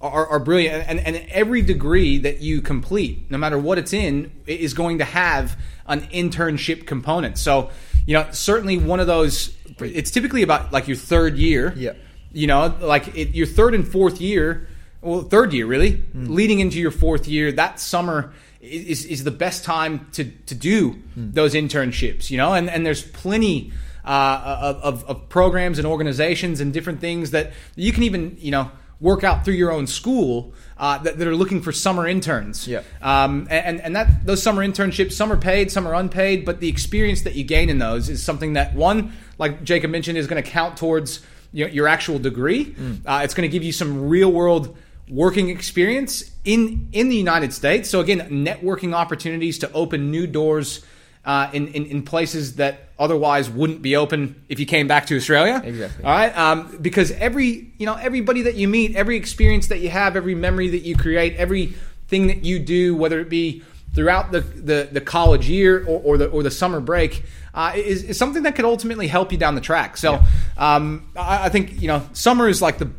are, 0.00 0.26
are 0.26 0.38
brilliant, 0.38 0.88
and, 0.88 1.00
and 1.00 1.16
every 1.30 1.62
degree 1.62 2.18
that 2.18 2.40
you 2.40 2.60
complete, 2.60 3.30
no 3.30 3.38
matter 3.38 3.58
what 3.58 3.78
it's 3.78 3.92
in, 3.92 4.30
is 4.46 4.74
going 4.74 4.98
to 4.98 5.04
have 5.04 5.58
an 5.86 6.02
internship 6.08 6.86
component. 6.86 7.38
So, 7.38 7.70
you 8.06 8.14
know, 8.14 8.26
certainly 8.32 8.76
one 8.76 9.00
of 9.00 9.06
those. 9.06 9.56
It's 9.78 10.10
typically 10.10 10.42
about 10.42 10.72
like 10.72 10.88
your 10.88 10.96
third 10.96 11.36
year. 11.36 11.72
Yeah 11.76 11.92
you 12.36 12.46
know, 12.46 12.76
like 12.80 13.16
it, 13.16 13.34
your 13.34 13.46
third 13.46 13.74
and 13.74 13.86
fourth 13.86 14.20
year, 14.20 14.68
well, 15.00 15.22
third 15.22 15.52
year 15.52 15.66
really, 15.66 15.92
mm. 15.92 16.28
leading 16.28 16.60
into 16.60 16.78
your 16.78 16.90
fourth 16.90 17.26
year, 17.26 17.50
that 17.52 17.80
summer 17.80 18.32
is 18.60 19.04
is 19.06 19.24
the 19.24 19.30
best 19.30 19.64
time 19.64 20.06
to 20.12 20.24
to 20.24 20.54
do 20.54 20.92
mm. 21.18 21.32
those 21.32 21.54
internships. 21.54 22.30
You 22.30 22.36
know, 22.36 22.52
and 22.52 22.68
and 22.70 22.84
there's 22.84 23.02
plenty. 23.02 23.72
Uh, 24.04 24.78
of, 24.84 25.04
of 25.06 25.28
programs 25.28 25.78
and 25.78 25.86
organizations 25.86 26.60
and 26.60 26.72
different 26.72 27.00
things 27.00 27.32
that 27.32 27.52
you 27.74 27.90
can 27.90 28.04
even 28.04 28.36
you 28.38 28.52
know 28.52 28.70
work 29.00 29.24
out 29.24 29.44
through 29.44 29.54
your 29.54 29.72
own 29.72 29.84
school 29.86 30.54
uh, 30.78 30.98
that, 30.98 31.18
that, 31.18 31.26
are 31.26 31.34
looking 31.34 31.60
for 31.60 31.72
summer 31.72 32.06
interns. 32.06 32.68
Yeah. 32.68 32.82
Um, 33.02 33.48
and 33.50 33.80
and 33.80 33.96
that 33.96 34.24
those 34.24 34.40
summer 34.40 34.64
internships, 34.64 35.12
some 35.12 35.32
are 35.32 35.36
paid, 35.36 35.72
some 35.72 35.88
are 35.88 35.94
unpaid, 35.94 36.44
but 36.44 36.60
the 36.60 36.68
experience 36.68 37.22
that 37.22 37.34
you 37.34 37.42
gain 37.42 37.68
in 37.68 37.78
those 37.78 38.08
is 38.08 38.22
something 38.22 38.52
that 38.52 38.74
one, 38.74 39.12
like 39.38 39.64
Jacob 39.64 39.90
mentioned, 39.90 40.18
is 40.18 40.28
going 40.28 40.40
to 40.40 40.48
count 40.48 40.76
towards 40.76 41.26
your, 41.52 41.68
your 41.68 41.88
actual 41.88 42.18
degree. 42.18 42.66
Mm. 42.66 43.00
Uh, 43.06 43.20
it's 43.24 43.34
going 43.34 43.48
to 43.48 43.52
give 43.52 43.62
you 43.62 43.72
some 43.72 44.08
real 44.08 44.30
world 44.30 44.76
working 45.08 45.50
experience 45.50 46.30
in 46.44 46.88
in 46.92 47.08
the 47.08 47.16
United 47.16 47.52
States. 47.52 47.88
So 47.88 48.00
again, 48.00 48.20
networking 48.44 48.94
opportunities 48.94 49.58
to 49.60 49.72
open 49.72 50.10
new 50.10 50.26
doors 50.26 50.84
uh, 51.24 51.50
in, 51.52 51.68
in, 51.68 51.86
in 51.86 52.02
places 52.02 52.56
that 52.56 52.88
otherwise 52.98 53.50
wouldn't 53.50 53.82
be 53.82 53.96
open 53.96 54.42
if 54.48 54.60
you 54.60 54.66
came 54.66 54.86
back 54.86 55.06
to 55.06 55.16
Australia. 55.16 55.60
Exactly. 55.62 56.04
All 56.04 56.10
right. 56.10 56.36
Um, 56.36 56.78
because 56.80 57.10
every 57.12 57.72
you 57.78 57.86
know 57.86 57.94
everybody 57.94 58.42
that 58.42 58.54
you 58.54 58.68
meet, 58.68 58.96
every 58.96 59.16
experience 59.16 59.68
that 59.68 59.80
you 59.80 59.90
have, 59.90 60.16
every 60.16 60.34
memory 60.34 60.68
that 60.70 60.82
you 60.82 60.96
create, 60.96 61.36
everything 61.36 62.28
that 62.28 62.44
you 62.44 62.58
do, 62.58 62.94
whether 62.96 63.20
it 63.20 63.28
be 63.28 63.62
throughout 63.96 64.30
the, 64.30 64.42
the, 64.42 64.88
the 64.92 65.00
college 65.00 65.48
year 65.48 65.80
or, 65.84 66.00
or 66.04 66.18
the 66.18 66.28
or 66.28 66.44
the 66.44 66.50
summer 66.50 66.80
break, 66.80 67.24
uh, 67.54 67.72
is, 67.74 68.04
is 68.04 68.16
something 68.16 68.44
that 68.44 68.54
could 68.54 68.64
ultimately 68.64 69.08
help 69.08 69.32
you 69.32 69.38
down 69.38 69.56
the 69.56 69.60
track. 69.60 69.96
So 69.96 70.12
yeah. 70.12 70.76
um, 70.76 71.10
I, 71.16 71.46
I, 71.46 71.48
think 71.48 71.80
you 71.80 71.88
know 71.88 72.06
summer 72.12 72.48
is 72.48 72.62
like 72.62 72.78
the 72.78 72.92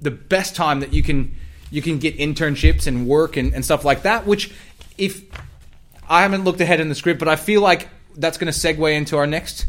the 0.00 0.12
best 0.12 0.56
time 0.56 0.80
that 0.80 0.94
you 0.94 1.02
can 1.02 1.36
you 1.70 1.82
can 1.82 1.98
get 1.98 2.16
internships 2.16 2.86
and 2.86 3.06
work 3.06 3.36
and, 3.36 3.52
and 3.52 3.62
stuff 3.64 3.84
like 3.84 4.02
that. 4.02 4.26
Which 4.26 4.54
if 4.96 5.22
I 6.08 6.22
haven't 6.22 6.44
looked 6.44 6.60
ahead 6.60 6.80
in 6.80 6.88
the 6.88 6.94
script, 6.94 7.18
but 7.18 7.28
I 7.28 7.36
feel 7.36 7.60
like 7.60 7.88
that's 8.16 8.38
going 8.38 8.50
to 8.50 8.58
segue 8.58 8.94
into 8.94 9.18
our 9.18 9.26
next 9.26 9.66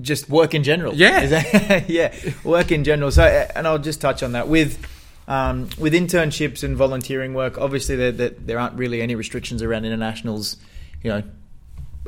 just 0.00 0.28
work 0.28 0.54
in 0.54 0.64
general. 0.64 0.92
Yeah, 0.92 1.84
yeah, 1.88 2.12
work 2.42 2.72
in 2.72 2.82
general. 2.82 3.12
So, 3.12 3.22
and 3.22 3.66
I'll 3.66 3.78
just 3.78 4.00
touch 4.00 4.24
on 4.24 4.32
that 4.32 4.48
with 4.48 4.84
um, 5.28 5.68
with 5.78 5.92
internships 5.94 6.62
and 6.62 6.76
volunteering 6.76 7.34
work. 7.34 7.58
Obviously, 7.58 7.96
there, 7.96 8.12
there, 8.12 8.30
there 8.30 8.58
aren't 8.58 8.78
really 8.78 9.02
any 9.02 9.14
restrictions 9.14 9.62
around 9.62 9.84
internationals. 9.84 10.56
You 11.02 11.10
know, 11.10 11.22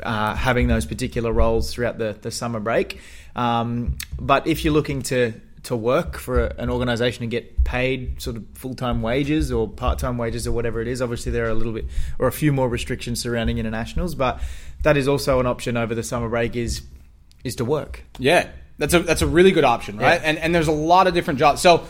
uh, 0.02 0.34
having 0.34 0.68
those 0.68 0.86
particular 0.86 1.32
roles 1.32 1.72
throughout 1.72 1.98
the, 1.98 2.16
the 2.20 2.30
summer 2.30 2.60
break. 2.60 3.00
Um, 3.34 3.96
but 4.18 4.46
if 4.46 4.64
you're 4.64 4.74
looking 4.74 5.02
to 5.02 5.34
to 5.64 5.74
work 5.74 6.16
for 6.16 6.44
a, 6.44 6.54
an 6.58 6.70
organization 6.70 7.24
and 7.24 7.30
get 7.30 7.64
paid 7.64 8.22
sort 8.22 8.36
of 8.36 8.44
full 8.54 8.74
time 8.74 9.02
wages 9.02 9.50
or 9.50 9.68
part 9.68 9.98
time 9.98 10.16
wages 10.16 10.46
or 10.46 10.52
whatever 10.52 10.80
it 10.80 10.86
is, 10.86 11.02
obviously 11.02 11.32
there 11.32 11.46
are 11.46 11.50
a 11.50 11.54
little 11.54 11.72
bit 11.72 11.86
or 12.18 12.28
a 12.28 12.32
few 12.32 12.52
more 12.52 12.68
restrictions 12.68 13.20
surrounding 13.20 13.58
internationals, 13.58 14.14
but 14.14 14.40
that 14.82 14.96
is 14.96 15.08
also 15.08 15.40
an 15.40 15.46
option 15.46 15.76
over 15.76 15.94
the 15.94 16.02
summer 16.02 16.28
break 16.28 16.54
is 16.54 16.82
is 17.42 17.56
to 17.56 17.64
work. 17.64 18.04
Yeah, 18.18 18.48
that's 18.78 18.94
a 18.94 19.00
that's 19.00 19.22
a 19.22 19.26
really 19.26 19.50
good 19.50 19.64
option, 19.64 19.98
right? 19.98 20.20
Yeah. 20.20 20.28
And 20.28 20.38
and 20.38 20.54
there's 20.54 20.68
a 20.68 20.72
lot 20.72 21.06
of 21.06 21.14
different 21.14 21.38
jobs. 21.38 21.60
So 21.60 21.86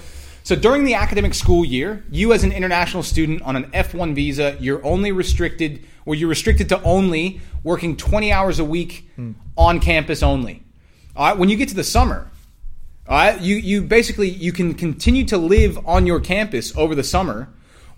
so 0.47 0.55
during 0.55 0.85
the 0.85 0.95
academic 0.95 1.35
school 1.35 1.65
year, 1.65 2.05
you 2.09 2.33
as 2.33 2.45
an 2.45 2.53
international 2.53 3.03
student 3.03 3.43
on 3.43 3.57
an 3.57 3.65
F1 3.73 4.15
visa, 4.15 4.57
you're 4.61 4.81
only 4.87 5.11
restricted, 5.11 5.85
or 6.05 6.15
you're 6.15 6.29
restricted 6.29 6.69
to 6.69 6.81
only 6.85 7.41
working 7.65 7.97
20 7.97 8.31
hours 8.31 8.61
a 8.61 8.65
week 8.65 9.11
hmm. 9.17 9.33
on 9.57 9.81
campus 9.81 10.23
only. 10.23 10.63
All 11.17 11.27
right, 11.27 11.37
when 11.37 11.49
you 11.49 11.57
get 11.57 11.71
to 11.71 11.75
the 11.75 11.83
summer, 11.83 12.31
all 13.09 13.17
right, 13.17 13.41
you, 13.41 13.57
you 13.57 13.83
basically 13.83 14.29
you 14.29 14.53
can 14.53 14.75
continue 14.75 15.25
to 15.25 15.37
live 15.37 15.85
on 15.85 16.07
your 16.07 16.21
campus 16.21 16.77
over 16.77 16.95
the 16.95 17.03
summer, 17.03 17.49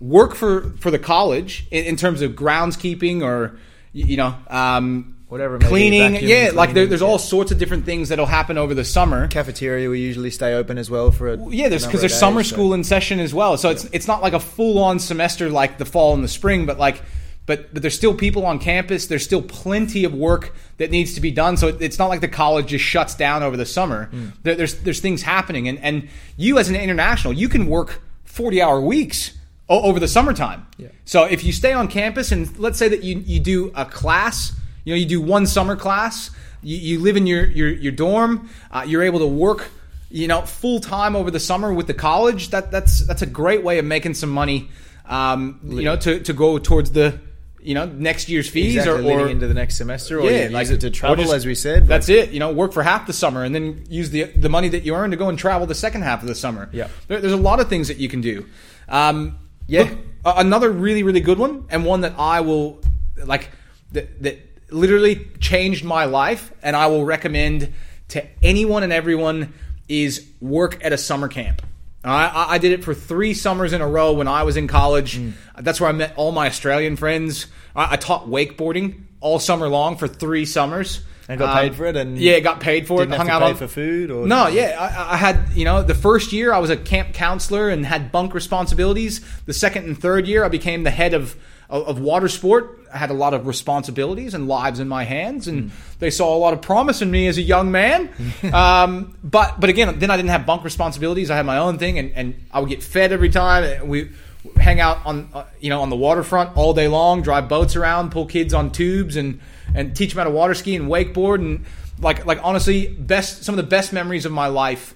work 0.01 0.35
for, 0.35 0.71
for 0.79 0.91
the 0.91 0.99
college 0.99 1.67
in, 1.71 1.85
in 1.85 1.97
terms 1.97 2.23
of 2.23 2.33
groundskeeping 2.33 3.23
or 3.23 3.59
you 3.93 4.17
know 4.17 4.35
um, 4.49 5.18
whatever 5.29 5.59
cleaning 5.59 6.13
vacuum, 6.13 6.31
yeah 6.31 6.51
like 6.55 6.73
there, 6.73 6.87
there's 6.87 7.03
yeah. 7.03 7.07
all 7.07 7.19
sorts 7.19 7.53
of 7.53 7.59
different 7.59 7.85
things 7.85 8.09
that'll 8.09 8.27
happen 8.27 8.57
over 8.57 8.75
the 8.75 8.85
summer 8.85 9.29
cafeteria 9.29 9.89
we 9.91 10.01
usually 10.01 10.31
stay 10.31 10.55
open 10.55 10.79
as 10.79 10.91
well 10.91 11.11
for 11.11 11.35
a 11.35 11.49
yeah 11.51 11.69
there's 11.69 11.85
because 11.85 12.01
there's 12.01 12.13
days, 12.13 12.21
summer 12.21 12.43
so. 12.43 12.55
school 12.55 12.73
in 12.73 12.83
session 12.83 13.21
as 13.21 13.35
well 13.35 13.57
so 13.57 13.69
it's 13.69 13.85
it's 13.93 14.09
not 14.09 14.23
like 14.23 14.33
a 14.33 14.41
full-on 14.41 14.99
semester 14.99 15.51
like 15.51 15.77
the 15.79 15.85
fall 15.85 16.15
and 16.15 16.25
the 16.25 16.29
spring 16.29 16.65
but 16.67 16.79
like 16.79 17.03
but, 17.45 17.73
but 17.73 17.81
there's 17.81 17.95
still 17.95 18.15
people 18.15 18.47
on 18.47 18.59
campus 18.59 19.07
there's 19.07 19.25
still 19.25 19.43
plenty 19.43 20.05
of 20.05 20.15
work 20.15 20.55
that 20.79 20.91
needs 20.91 21.15
to 21.15 21.21
be 21.21 21.31
done 21.31 21.59
so 21.59 21.69
it's 21.69 21.99
not 21.99 22.07
like 22.07 22.21
the 22.23 22.29
college 22.29 22.69
just 22.69 22.85
shuts 22.85 23.15
down 23.15 23.43
over 23.43 23.57
the 23.57 23.67
summer 23.67 24.09
mm. 24.13 24.33
there, 24.45 24.55
there's 24.55 24.79
there's 24.81 25.01
things 25.01 25.21
happening 25.23 25.69
and 25.69 25.79
and 25.81 26.09
you 26.39 26.59
as 26.59 26.71
an 26.71 26.77
international 26.77 27.35
you 27.35 27.51
can 27.51 27.67
work 27.67 28.01
40 28.25 28.63
hour 28.63 28.81
weeks 28.81 29.33
over 29.69 30.01
the 30.01 30.09
summertime 30.09 30.67
yeah. 30.79 30.89
so 31.05 31.25
if 31.25 31.45
you 31.45 31.53
stay 31.53 31.75
on 31.75 31.89
campus 31.89 32.33
and 32.33 32.59
let's 32.59 32.79
say 32.79 32.89
that 32.89 33.03
you 33.03 33.19
you 33.27 33.41
do 33.41 33.71
a 33.75 33.85
class 33.85 34.59
you 34.85 34.95
know, 34.95 34.99
you 34.99 35.07
do 35.07 35.21
one 35.21 35.47
summer 35.47 35.77
class, 35.77 36.31
you, 36.63 36.77
you 36.77 37.01
live 37.01 37.17
in 37.17 37.27
your 37.27 37.47
your, 37.47 37.69
your 37.69 37.93
dorm, 37.93 38.49
uh, 38.71 38.85
you're 38.87 39.03
able 39.03 39.21
to 39.21 39.27
work, 39.27 39.71
you 40.11 40.29
know, 40.29 40.43
full 40.43 40.81
time 40.81 41.17
over 41.17 41.31
the 41.31 41.41
summer 41.41 41.73
with 41.73 41.87
the 41.87 41.95
college. 41.95 42.51
That 42.51 42.71
that's 42.71 43.07
that's 43.07 43.23
a 43.23 43.27
great 43.27 43.63
way 43.63 43.79
of 43.79 43.85
making 43.85 44.15
some 44.15 44.31
money. 44.31 44.71
Um, 45.07 45.61
you 45.65 45.85
know, 45.85 45.97
to, 45.97 46.21
to 46.21 46.33
go 46.35 46.59
towards 46.59 46.91
the 46.91 47.19
you 47.61 47.75
know 47.75 47.87
next 47.87 48.29
year's 48.29 48.49
fees 48.49 48.77
exactly, 48.77 49.13
or, 49.13 49.23
or 49.23 49.29
into 49.29 49.47
the 49.47 49.55
next 49.55 49.77
semester, 49.77 50.21
or 50.21 50.31
yeah, 50.31 50.49
like, 50.51 50.67
use 50.67 50.71
it 50.71 50.81
to 50.83 50.91
travel, 50.91 51.17
just, 51.25 51.35
as 51.35 51.47
we 51.47 51.55
said. 51.55 51.87
That's 51.87 52.09
it. 52.09 52.31
You 52.31 52.41
know, 52.41 52.53
work 52.53 52.73
for 52.73 52.83
half 52.83 53.07
the 53.07 53.13
summer 53.13 53.45
and 53.45 53.55
then 53.55 53.85
use 53.89 54.11
the 54.11 54.25
the 54.25 54.49
money 54.49 54.69
that 54.69 54.85
you 54.85 54.95
earn 54.95 55.11
to 55.11 55.17
go 55.17 55.29
and 55.29 55.39
travel 55.39 55.67
the 55.67 55.75
second 55.75 56.03
half 56.03 56.23
of 56.23 56.29
the 56.29 56.35
summer. 56.35 56.69
Yeah, 56.73 56.89
there, 57.09 57.21
there's 57.21 57.33
a 57.33 57.37
lot 57.37 57.61
of 57.61 57.69
things 57.69 57.89
that 57.89 57.99
you 57.99 58.09
can 58.09 58.21
do. 58.21 58.47
Um, 58.89 59.39
yeah, 59.67 59.83
look, 59.83 59.99
another 60.25 60.71
really 60.71 61.03
really 61.03 61.21
good 61.21 61.39
one 61.39 61.67
and 61.71 61.85
one 61.85 62.03
that 62.03 62.15
I 62.19 62.41
will 62.41 62.81
like 63.25 63.51
that 63.93 64.23
that 64.23 64.48
literally 64.71 65.27
changed 65.41 65.85
my 65.85 66.05
life, 66.05 66.53
and 66.63 66.77
I 66.77 66.87
will 66.89 67.05
recommend 67.05 67.73
to 68.09 68.27
anyone 68.43 68.83
and 68.83 68.93
everyone 68.93 69.53
is 69.89 70.27
work 70.41 70.85
at 70.85 70.93
a 70.93 70.99
summer 70.99 71.29
camp. 71.29 71.63
I, 72.05 72.55
I, 72.55 72.59
did 72.59 72.73
it 72.73 72.85
for 72.85 72.95
three 72.95 73.35
summers 73.35 73.73
in 73.73 73.81
a 73.81 73.89
row 73.89 74.13
when 74.13 74.29
I 74.29 74.45
was 74.45 74.57
in 74.57 74.69
college. 74.69 75.19
Mm. 75.19 75.33
That's 75.59 75.81
where 75.81 75.89
I 75.91 75.93
met 75.93 76.15
all 76.17 76.33
my 76.33 76.47
Australian 76.47 76.97
friends. 76.97 77.47
I, 77.75 77.95
I, 77.95 77.97
taught 77.97 78.29
wakeboarding 78.29 79.03
all 79.21 79.39
summer 79.39 79.69
long 79.69 79.97
for 79.97 80.07
three 80.07 80.45
summers. 80.45 81.03
And 81.29 81.39
got 81.39 81.61
paid 81.61 81.75
for 81.75 81.85
it, 81.85 81.95
and 81.95 82.17
yeah, 82.17 82.41
got 82.41 82.61
paid 82.61 82.87
for 82.87 83.03
it. 83.03 83.11
Hung 83.11 83.29
out 83.29 83.43
pay 83.43 83.51
on 83.51 83.57
for 83.57 83.69
food 83.69 84.11
or 84.11 84.27
no, 84.27 84.47
yeah, 84.47 84.77
I, 84.79 85.13
I 85.13 85.17
had 85.19 85.51
you 85.53 85.67
know 85.67 85.83
the 85.83 85.95
first 85.95 86.33
year 86.33 86.55
I 86.55 86.59
was 86.59 86.71
a 86.71 86.77
camp 86.77 87.13
counselor 87.13 87.69
and 87.69 87.85
had 87.85 88.11
bunk 88.11 88.33
responsibilities. 88.33 89.21
The 89.45 89.53
second 89.53 89.85
and 89.85 90.01
third 90.01 90.27
year 90.27 90.43
I 90.43 90.49
became 90.49 90.85
the 90.85 90.91
head 90.91 91.13
of 91.13 91.37
of, 91.69 91.87
of 91.89 92.01
water 92.01 92.29
sport. 92.29 92.87
I 92.93 92.99
had 92.99 93.11
a 93.11 93.15
lot 93.15 93.35
of 93.35 93.47
responsibilities 93.47 94.35
and 94.35 94.49
lives 94.49 94.81
in 94.81 94.89
my 94.89 95.05
hands, 95.05 95.49
and 95.49 95.71
they 95.99 96.11
saw 96.11 96.35
a 96.35 96.39
lot 96.39 96.55
of 96.55 96.63
promise 96.63 97.03
in 97.03 97.11
me 97.11 97.27
as 97.27 97.39
a 97.39 97.43
young 97.43 97.71
man. 97.71 98.09
um, 98.53 99.17
but 99.23 99.61
but 99.61 99.71
again, 99.71 99.99
then 99.99 100.11
I 100.11 100.17
didn't 100.17 100.31
have 100.31 100.47
bunk 100.47 100.65
responsibilities. 100.65 101.31
I 101.31 101.37
had 101.37 101.47
my 101.47 101.59
own 101.59 101.79
thing, 101.79 101.99
and, 101.99 102.13
and 102.13 102.47
I 102.51 102.61
would 102.61 102.69
get 102.69 102.83
fed 102.83 103.13
every 103.13 103.31
time. 103.31 103.89
We 103.89 104.11
hang 104.57 104.81
out 104.81 105.05
on 105.05 105.29
uh, 105.35 105.45
you 105.61 105.71
know 105.71 105.83
on 105.83 105.91
the 105.91 105.97
waterfront 105.97 106.57
all 106.57 106.75
day 106.75 106.89
long, 106.89 107.23
drive 107.23 107.49
boats 107.49 107.77
around, 107.77 108.13
pull 108.13 108.27
kids 108.27 108.55
on 108.55 108.71
tubes, 108.71 109.17
and 109.17 109.41
and 109.75 109.95
teach 109.95 110.15
them 110.15 110.19
how 110.19 110.25
to 110.25 110.31
water 110.31 110.55
ski 110.55 110.77
and 110.77 110.89
wakeboard 110.89 111.37
and 111.37 111.65
like 112.01 112.25
like 112.27 112.39
honestly 112.43 112.89
best 112.89 113.45
some 113.45 113.53
of 113.53 113.57
the 113.57 113.69
best 113.69 113.93
memories 113.93 114.25
of 114.25 114.33
my 114.33 114.47
life 114.47 114.95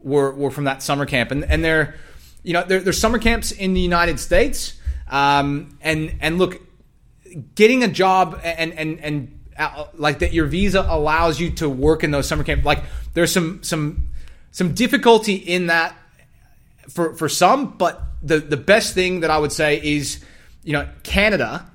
were 0.00 0.32
were 0.32 0.50
from 0.50 0.64
that 0.64 0.82
summer 0.82 1.06
camp 1.06 1.30
and 1.30 1.44
and 1.44 1.64
they're 1.64 1.94
you 2.42 2.52
know 2.52 2.62
there, 2.64 2.80
there's 2.80 2.98
summer 2.98 3.18
camps 3.18 3.52
in 3.52 3.74
the 3.74 3.80
United 3.80 4.20
States 4.20 4.75
um, 5.08 5.78
and 5.80 6.14
and 6.20 6.38
look 6.38 6.60
getting 7.54 7.82
a 7.82 7.88
job 7.88 8.40
and 8.42 8.72
and 8.72 9.00
and 9.00 9.40
uh, 9.58 9.86
like 9.94 10.20
that 10.20 10.32
your 10.32 10.46
visa 10.46 10.84
allows 10.88 11.40
you 11.40 11.50
to 11.50 11.68
work 11.68 12.04
in 12.04 12.10
those 12.10 12.26
summer 12.26 12.44
camps 12.44 12.64
like 12.64 12.84
there's 13.14 13.32
some 13.32 13.62
some 13.62 14.08
some 14.50 14.74
difficulty 14.74 15.34
in 15.34 15.66
that 15.68 15.96
for 16.88 17.14
for 17.14 17.28
some 17.28 17.76
but 17.76 18.02
the 18.22 18.38
the 18.38 18.56
best 18.56 18.94
thing 18.94 19.20
that 19.20 19.30
I 19.30 19.38
would 19.38 19.52
say 19.52 19.80
is 19.82 20.24
you 20.62 20.72
know 20.72 20.88
Canada 21.02 21.70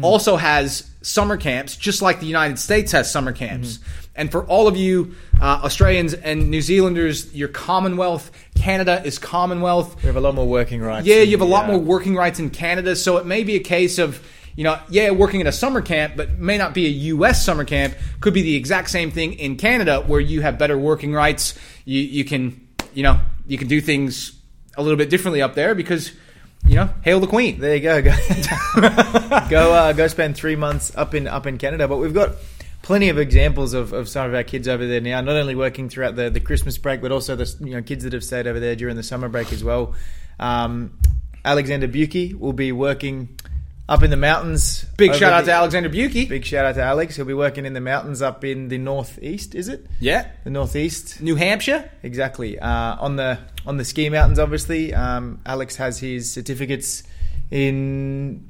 also 0.00 0.36
has 0.36 0.90
summer 1.02 1.36
camps, 1.36 1.76
just 1.76 2.00
like 2.00 2.20
the 2.20 2.26
United 2.26 2.58
States 2.58 2.92
has 2.92 3.10
summer 3.10 3.32
camps. 3.32 3.78
And 4.14 4.30
for 4.30 4.44
all 4.44 4.68
of 4.68 4.76
you 4.76 5.14
uh, 5.40 5.60
Australians 5.64 6.14
and 6.14 6.50
New 6.50 6.60
Zealanders, 6.60 7.34
your 7.34 7.48
Commonwealth, 7.48 8.30
Canada 8.54 9.02
is 9.04 9.18
Commonwealth. 9.18 9.96
we 9.96 10.06
have 10.06 10.16
a 10.16 10.20
lot 10.20 10.34
more 10.34 10.46
working 10.46 10.80
rights. 10.80 11.06
Yeah, 11.06 11.22
you 11.22 11.32
have 11.32 11.40
a 11.40 11.44
lot 11.44 11.64
uh, 11.64 11.72
more 11.72 11.78
working 11.78 12.14
rights 12.14 12.38
in 12.38 12.50
Canada, 12.50 12.94
so 12.94 13.16
it 13.16 13.26
may 13.26 13.42
be 13.42 13.56
a 13.56 13.60
case 13.60 13.98
of, 13.98 14.22
you 14.54 14.64
know, 14.64 14.78
yeah, 14.90 15.10
working 15.10 15.40
at 15.40 15.46
a 15.46 15.52
summer 15.52 15.80
camp, 15.80 16.14
but 16.16 16.38
may 16.38 16.58
not 16.58 16.74
be 16.74 16.86
a 16.86 16.90
U.S. 16.90 17.44
summer 17.44 17.64
camp. 17.64 17.94
Could 18.20 18.34
be 18.34 18.42
the 18.42 18.54
exact 18.54 18.90
same 18.90 19.10
thing 19.10 19.32
in 19.34 19.56
Canada, 19.56 20.00
where 20.06 20.20
you 20.20 20.42
have 20.42 20.58
better 20.58 20.78
working 20.78 21.12
rights. 21.12 21.58
You 21.84 22.00
you 22.00 22.24
can 22.24 22.68
you 22.92 23.02
know 23.02 23.18
you 23.46 23.56
can 23.56 23.68
do 23.68 23.80
things 23.80 24.38
a 24.76 24.82
little 24.82 24.98
bit 24.98 25.10
differently 25.10 25.40
up 25.40 25.54
there 25.54 25.74
because 25.74 26.12
you 26.66 26.76
know 26.76 26.90
hail 27.02 27.20
the 27.20 27.26
Queen. 27.26 27.60
There 27.60 27.74
you 27.74 27.82
go. 27.82 28.02
Go 28.02 28.12
go, 29.50 29.72
uh, 29.72 29.92
go 29.92 30.06
spend 30.08 30.36
three 30.36 30.56
months 30.56 30.92
up 30.96 31.14
in 31.14 31.26
up 31.26 31.46
in 31.46 31.58
Canada. 31.58 31.88
But 31.88 31.98
we've 31.98 32.14
got 32.14 32.36
plenty 32.82 33.08
of 33.08 33.18
examples 33.18 33.74
of, 33.74 33.92
of 33.92 34.08
some 34.08 34.26
of 34.26 34.34
our 34.34 34.42
kids 34.42 34.68
over 34.68 34.86
there 34.86 35.00
now. 35.00 35.20
Not 35.20 35.36
only 35.36 35.54
working 35.54 35.88
throughout 35.88 36.16
the, 36.16 36.30
the 36.30 36.40
Christmas 36.40 36.78
break, 36.78 37.00
but 37.00 37.12
also 37.12 37.36
the 37.36 37.54
you 37.60 37.74
know 37.74 37.82
kids 37.82 38.04
that 38.04 38.12
have 38.12 38.24
stayed 38.24 38.46
over 38.46 38.60
there 38.60 38.76
during 38.76 38.96
the 38.96 39.02
summer 39.02 39.28
break 39.28 39.52
as 39.52 39.62
well. 39.64 39.94
Um, 40.38 40.98
Alexander 41.44 41.88
Buki 41.88 42.38
will 42.38 42.52
be 42.52 42.72
working 42.72 43.36
up 43.88 44.02
in 44.02 44.10
the 44.10 44.16
mountains. 44.16 44.84
Big 44.96 45.14
shout 45.14 45.32
out 45.32 45.40
the- 45.44 45.50
to 45.50 45.56
Alexander 45.56 45.90
Buki. 45.90 46.28
Big 46.28 46.44
shout 46.44 46.64
out 46.64 46.76
to 46.76 46.82
Alex. 46.82 47.16
He'll 47.16 47.24
be 47.24 47.34
working 47.34 47.66
in 47.66 47.72
the 47.74 47.80
mountains 47.80 48.22
up 48.22 48.44
in 48.44 48.68
the 48.68 48.78
northeast. 48.78 49.54
Is 49.54 49.68
it 49.68 49.86
Yeah, 50.00 50.26
the 50.44 50.50
northeast? 50.50 51.20
New 51.20 51.34
Hampshire. 51.34 51.90
Exactly. 52.02 52.58
Uh, 52.58 52.68
on 53.00 53.16
the 53.16 53.38
on 53.66 53.76
the 53.76 53.84
ski 53.84 54.08
mountains, 54.08 54.38
obviously, 54.38 54.94
um, 54.94 55.40
Alex 55.44 55.76
has 55.76 55.98
his 55.98 56.30
certificates 56.32 57.02
in. 57.50 58.48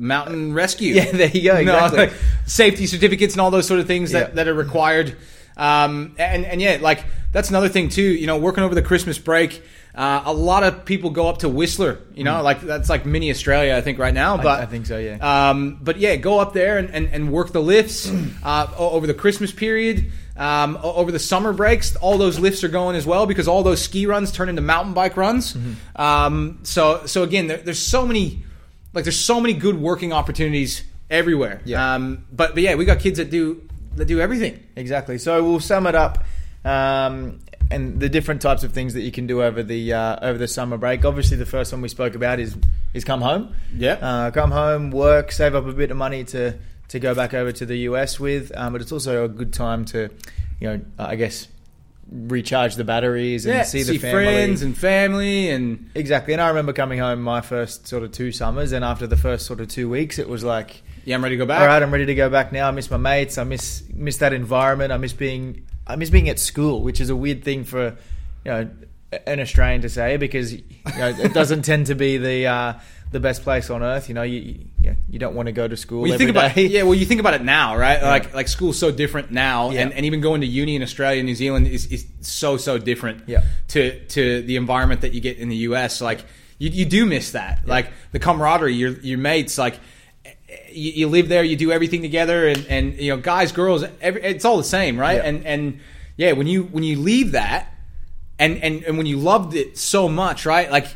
Mountain 0.00 0.54
Rescue. 0.54 0.94
Yeah, 0.94 1.10
there 1.10 1.28
you 1.28 1.42
go. 1.42 1.54
No, 1.62 1.74
Exactly. 1.74 1.98
like 1.98 2.12
safety 2.46 2.86
certificates 2.86 3.34
and 3.34 3.40
all 3.40 3.50
those 3.50 3.66
sort 3.66 3.80
of 3.80 3.88
things 3.88 4.12
that, 4.12 4.36
that 4.36 4.46
are 4.46 4.54
required. 4.54 5.16
Um, 5.56 6.14
and, 6.20 6.44
and 6.46 6.62
yeah, 6.62 6.78
like 6.80 7.04
that's 7.32 7.48
another 7.50 7.68
thing 7.68 7.88
too. 7.88 8.02
You 8.02 8.28
know, 8.28 8.38
working 8.38 8.62
over 8.62 8.76
the 8.76 8.82
Christmas 8.82 9.18
break, 9.18 9.60
uh, 9.98 10.22
a 10.26 10.32
lot 10.32 10.62
of 10.62 10.84
people 10.84 11.10
go 11.10 11.28
up 11.28 11.38
to 11.38 11.48
Whistler. 11.48 11.98
You 12.14 12.22
know, 12.24 12.40
like 12.42 12.60
that's 12.60 12.88
like 12.88 13.04
mini 13.04 13.30
Australia, 13.30 13.74
I 13.76 13.80
think, 13.80 13.98
right 13.98 14.14
now. 14.14 14.36
But 14.36 14.60
Mm. 14.60 14.62
I 14.62 14.66
think 14.66 14.86
so, 14.86 14.96
yeah. 14.98 15.50
Um, 15.50 15.78
but 15.82 15.98
yeah, 15.98 16.14
go 16.16 16.38
up 16.38 16.52
there 16.52 16.78
and, 16.78 16.88
and, 16.94 17.08
and 17.12 17.32
work 17.32 17.52
the 17.52 17.60
lifts 17.60 18.10
uh, 18.44 18.68
over 18.78 19.06
the 19.08 19.14
Christmas 19.14 19.50
period. 19.52 20.12
Um, 20.36 20.78
over 20.82 21.10
the 21.10 21.18
summer 21.18 21.52
breaks, 21.52 21.96
all 21.96 22.16
those 22.16 22.38
lifts 22.38 22.62
are 22.62 22.68
going 22.68 22.94
as 22.94 23.04
well 23.04 23.26
because 23.26 23.48
all 23.48 23.64
those 23.64 23.82
ski 23.82 24.06
runs 24.06 24.30
turn 24.30 24.48
into 24.48 24.62
mountain 24.62 24.94
bike 24.94 25.16
runs. 25.16 25.52
Mm-hmm. 25.54 26.00
Um, 26.00 26.60
so 26.62 27.04
so 27.06 27.24
again, 27.24 27.48
there, 27.48 27.56
there's 27.56 27.80
so 27.80 28.06
many 28.06 28.44
like 28.94 29.02
there's 29.04 29.18
so 29.18 29.40
many 29.40 29.52
good 29.54 29.74
working 29.80 30.12
opportunities 30.12 30.84
everywhere. 31.10 31.60
Yeah. 31.64 31.94
Um, 31.94 32.24
but 32.30 32.54
but 32.54 32.62
yeah, 32.62 32.76
we 32.76 32.84
got 32.84 33.00
kids 33.00 33.18
that 33.18 33.30
do 33.30 33.66
that 33.96 34.04
do 34.04 34.20
everything. 34.20 34.62
Exactly. 34.76 35.18
So 35.18 35.42
we'll 35.42 35.58
sum 35.58 35.88
it 35.88 35.96
up, 35.96 36.22
um, 36.64 37.40
and 37.70 38.00
the 38.00 38.08
different 38.08 38.40
types 38.40 38.62
of 38.64 38.72
things 38.72 38.94
that 38.94 39.02
you 39.02 39.12
can 39.12 39.26
do 39.26 39.42
over 39.42 39.62
the 39.62 39.92
uh, 39.92 40.16
over 40.22 40.38
the 40.38 40.48
summer 40.48 40.78
break. 40.78 41.04
Obviously, 41.04 41.36
the 41.36 41.46
first 41.46 41.72
one 41.72 41.82
we 41.82 41.88
spoke 41.88 42.14
about 42.14 42.40
is 42.40 42.56
is 42.94 43.04
come 43.04 43.20
home. 43.20 43.54
Yeah. 43.76 43.94
Uh, 43.94 44.30
come 44.30 44.50
home, 44.50 44.90
work, 44.90 45.32
save 45.32 45.54
up 45.54 45.66
a 45.66 45.72
bit 45.72 45.90
of 45.90 45.96
money 45.96 46.24
to 46.24 46.58
to 46.88 46.98
go 46.98 47.14
back 47.14 47.34
over 47.34 47.52
to 47.52 47.66
the 47.66 47.76
US 47.78 48.18
with. 48.18 48.52
Um, 48.56 48.72
but 48.72 48.82
it's 48.82 48.92
also 48.92 49.24
a 49.24 49.28
good 49.28 49.52
time 49.52 49.84
to, 49.86 50.08
you 50.60 50.68
know, 50.68 50.80
I 50.98 51.16
guess 51.16 51.48
recharge 52.10 52.76
the 52.76 52.84
batteries 52.84 53.44
and 53.44 53.54
yeah, 53.54 53.62
see 53.64 53.82
see, 53.82 53.92
the 53.92 53.98
family. 53.98 54.24
friends 54.24 54.62
and 54.62 54.76
family 54.76 55.50
and 55.50 55.90
Exactly. 55.94 56.32
And 56.32 56.40
I 56.40 56.48
remember 56.48 56.72
coming 56.72 56.98
home 56.98 57.20
my 57.20 57.42
first 57.42 57.86
sort 57.86 58.02
of 58.02 58.12
two 58.12 58.32
summers, 58.32 58.72
and 58.72 58.84
after 58.84 59.06
the 59.06 59.16
first 59.16 59.46
sort 59.46 59.60
of 59.60 59.68
two 59.68 59.88
weeks, 59.90 60.18
it 60.18 60.28
was 60.28 60.42
like, 60.42 60.82
yeah, 61.04 61.14
I'm 61.14 61.22
ready 61.22 61.36
to 61.36 61.38
go 61.38 61.46
back. 61.46 61.60
all 61.60 61.66
right, 61.66 61.82
I'm 61.82 61.90
ready 61.90 62.06
to 62.06 62.14
go 62.14 62.30
back 62.30 62.52
now. 62.52 62.68
I 62.68 62.70
miss 62.70 62.90
my 62.90 62.96
mates. 62.96 63.36
I 63.38 63.44
miss 63.44 63.82
miss 63.92 64.18
that 64.18 64.32
environment. 64.32 64.92
I 64.92 64.96
miss 64.96 65.12
being 65.12 65.66
I 65.88 65.96
miss 65.96 66.10
being 66.10 66.28
at 66.28 66.38
school, 66.38 66.82
which 66.82 67.00
is 67.00 67.10
a 67.10 67.16
weird 67.16 67.42
thing 67.44 67.64
for 67.64 67.96
you 68.44 68.50
know 68.50 68.70
an 69.26 69.40
Australian 69.40 69.80
to 69.82 69.88
say 69.88 70.16
because 70.18 70.52
you 70.52 70.62
know, 70.98 71.08
it 71.08 71.32
doesn't 71.32 71.62
tend 71.62 71.86
to 71.86 71.94
be 71.94 72.18
the 72.18 72.46
uh, 72.46 72.74
the 73.10 73.20
best 73.20 73.42
place 73.42 73.70
on 73.70 73.82
earth. 73.82 74.08
You 74.08 74.14
know, 74.14 74.22
you 74.22 74.66
you, 74.82 74.96
you 75.08 75.18
don't 75.18 75.34
want 75.34 75.46
to 75.46 75.52
go 75.52 75.66
to 75.66 75.76
school 75.76 76.00
Well, 76.02 76.08
you 76.08 76.14
every 76.14 76.26
think 76.26 76.36
about 76.36 76.54
day. 76.54 76.66
yeah. 76.66 76.82
Well, 76.82 76.94
you 76.94 77.06
think 77.06 77.20
about 77.20 77.34
it 77.34 77.42
now, 77.42 77.76
right? 77.76 78.02
Like 78.02 78.34
like 78.34 78.48
school's 78.48 78.78
so 78.78 78.90
different 78.90 79.30
now, 79.30 79.70
Yeah. 79.70 79.80
and, 79.82 79.92
and 79.94 80.04
even 80.04 80.20
going 80.20 80.42
to 80.42 80.46
uni 80.46 80.76
in 80.76 80.82
Australia, 80.82 81.20
and 81.20 81.26
New 81.26 81.34
Zealand 81.34 81.66
is, 81.68 81.86
is 81.86 82.06
so 82.20 82.56
so 82.58 82.76
different. 82.78 83.22
Yeah. 83.26 83.44
To 83.68 83.98
to 84.08 84.42
the 84.42 84.56
environment 84.56 85.00
that 85.00 85.12
you 85.14 85.20
get 85.20 85.38
in 85.38 85.48
the 85.48 85.56
U.S. 85.68 86.00
Like 86.02 86.20
you, 86.58 86.68
you 86.70 86.84
do 86.84 87.06
miss 87.06 87.30
that, 87.32 87.66
like 87.66 87.90
the 88.12 88.18
camaraderie, 88.18 88.74
your 88.74 88.90
your 89.00 89.18
mates, 89.18 89.56
like. 89.58 89.78
You, 90.70 90.92
you 90.92 91.08
live 91.08 91.28
there, 91.28 91.44
you 91.44 91.56
do 91.56 91.70
everything 91.70 92.02
together, 92.02 92.48
and, 92.48 92.66
and 92.68 92.94
you 92.94 93.14
know, 93.14 93.20
guys, 93.20 93.52
girls, 93.52 93.84
every, 94.00 94.22
it's 94.22 94.44
all 94.44 94.56
the 94.56 94.64
same, 94.64 94.98
right? 94.98 95.16
Yeah. 95.16 95.28
And 95.28 95.46
and 95.46 95.80
yeah, 96.16 96.32
when 96.32 96.46
you 96.46 96.64
when 96.64 96.84
you 96.84 96.98
leave 96.98 97.32
that, 97.32 97.72
and 98.38 98.62
and 98.62 98.82
and 98.84 98.96
when 98.96 99.06
you 99.06 99.18
loved 99.18 99.54
it 99.54 99.76
so 99.76 100.08
much, 100.08 100.46
right? 100.46 100.70
Like 100.70 100.86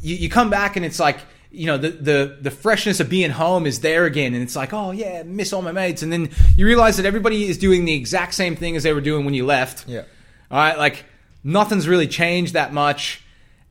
you, 0.00 0.16
you 0.16 0.28
come 0.28 0.50
back 0.50 0.76
and 0.76 0.84
it's 0.84 0.98
like 0.98 1.18
you 1.50 1.66
know 1.66 1.78
the, 1.78 1.90
the 1.90 2.38
the 2.40 2.50
freshness 2.50 3.00
of 3.00 3.08
being 3.08 3.30
home 3.30 3.66
is 3.66 3.80
there 3.80 4.04
again, 4.04 4.34
and 4.34 4.42
it's 4.42 4.56
like 4.56 4.72
oh 4.72 4.90
yeah, 4.90 5.22
miss 5.22 5.52
all 5.52 5.62
my 5.62 5.72
mates, 5.72 6.02
and 6.02 6.12
then 6.12 6.30
you 6.56 6.66
realize 6.66 6.96
that 6.96 7.06
everybody 7.06 7.48
is 7.48 7.58
doing 7.58 7.84
the 7.84 7.94
exact 7.94 8.34
same 8.34 8.56
thing 8.56 8.76
as 8.76 8.82
they 8.82 8.92
were 8.92 9.00
doing 9.00 9.24
when 9.24 9.34
you 9.34 9.46
left. 9.46 9.88
Yeah. 9.88 10.02
All 10.50 10.58
right, 10.58 10.76
like 10.78 11.04
nothing's 11.44 11.86
really 11.86 12.08
changed 12.08 12.54
that 12.54 12.72
much, 12.72 13.22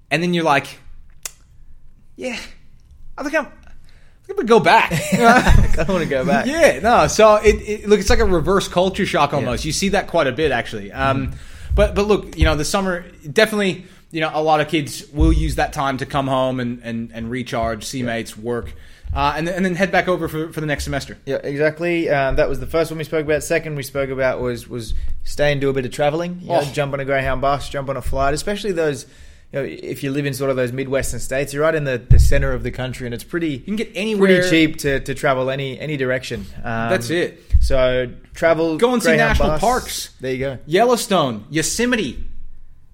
and 0.10 0.24
then 0.24 0.34
you're 0.34 0.44
like, 0.44 0.80
yeah, 2.16 2.40
I 3.18 3.24
think 3.24 3.36
I'm. 3.36 3.52
I 4.30 4.34
think 4.34 4.40
I'm 4.40 4.46
gonna 4.46 4.48
go 4.48 4.60
back. 4.60 4.92
I 5.13 5.86
want 5.88 6.04
to 6.04 6.10
go 6.10 6.26
back. 6.26 6.46
Yeah, 6.48 6.80
no. 6.80 7.08
So 7.08 7.36
it, 7.36 7.56
it 7.68 7.88
look, 7.90 8.00
it's 8.00 8.10
like 8.10 8.20
a 8.20 8.26
reverse 8.26 8.68
culture 8.68 9.06
shock 9.06 9.34
almost. 9.34 9.63
You 9.66 9.72
see 9.72 9.90
that 9.90 10.08
quite 10.08 10.28
a 10.28 10.32
bit 10.32 10.52
actually. 10.52 10.92
Um, 10.92 11.32
But 11.76 11.94
but 11.96 12.08
look, 12.08 12.38
you 12.38 12.44
know, 12.46 12.56
the 12.56 12.66
summer 12.66 13.06
definitely. 13.32 13.86
You 14.10 14.22
know, 14.22 14.32
a 14.34 14.42
lot 14.42 14.62
of 14.62 14.70
kids 14.70 15.06
will 15.12 15.34
use 15.34 15.56
that 15.56 15.74
time 15.74 15.98
to 15.98 16.06
come 16.06 16.28
home 16.28 16.60
and 16.62 16.82
and, 16.84 17.12
and 17.13 17.30
recharge, 17.30 17.84
see 17.84 18.04
mates, 18.04 18.38
work, 18.38 18.74
uh, 19.13 19.34
and 19.36 19.46
then, 19.46 19.56
and 19.56 19.66
then 19.66 19.76
head 19.76 19.92
back 19.92 20.08
over 20.08 20.30
for, 20.30 20.52
for 20.54 20.62
the 20.62 20.66
next 20.66 20.86
semester. 20.86 21.18
Yeah, 21.26 21.36
exactly. 21.44 22.10
Um, 22.10 22.38
that 22.38 22.48
was 22.48 22.60
the 22.62 22.68
first 22.68 22.90
one 22.90 22.98
we 22.98 23.04
spoke 23.04 23.26
about. 23.26 23.44
Second, 23.44 23.76
we 23.76 23.84
spoke 23.84 24.10
about 24.10 24.40
was 24.40 24.68
was 24.70 24.94
stay 25.26 25.52
and 25.52 25.60
do 25.60 25.70
a 25.70 25.74
bit 25.74 25.86
of 25.86 25.92
traveling. 25.92 26.40
You 26.42 26.48
know, 26.48 26.60
Oh. 26.62 26.72
jump 26.74 26.94
on 26.94 27.00
a 27.02 27.06
Greyhound 27.06 27.42
bus, 27.42 27.70
jump 27.70 27.90
on 27.90 27.98
a 27.98 28.02
flight, 28.02 28.34
especially 28.34 28.72
those. 28.72 29.06
You 29.54 29.60
know, 29.60 29.66
if 29.66 30.04
you 30.04 30.12
live 30.12 30.26
in 30.26 30.34
sort 30.34 30.50
of 30.52 30.58
those 30.58 30.74
midwestern 30.74 31.20
states, 31.22 31.54
you're 31.54 31.64
right 31.64 31.74
in 31.74 31.86
the, 31.86 31.98
the 31.98 32.20
center 32.20 32.52
of 32.52 32.64
the 32.64 32.72
country, 32.72 33.08
and 33.08 33.14
it's 33.14 33.24
pretty 33.24 33.52
You 33.52 33.60
can 33.60 33.76
get 33.78 33.92
anywhere. 33.96 34.42
pretty 34.42 34.50
cheap 34.50 34.78
to, 34.80 35.00
to 35.00 35.14
travel 35.16 35.50
any 35.50 35.80
any 35.80 35.96
direction. 35.96 36.42
Um, 36.58 36.90
That's 36.90 37.10
it. 37.10 37.42
So 37.62 38.12
travel, 38.34 38.78
Go 38.78 38.94
and 38.94 39.02
see 39.02 39.16
national 39.16 39.50
bus. 39.50 39.62
parks. 39.62 40.10
There 40.20 40.32
you 40.34 40.40
go. 40.40 40.58
Yellowstone, 40.66 41.46
Yosemite. 41.50 42.24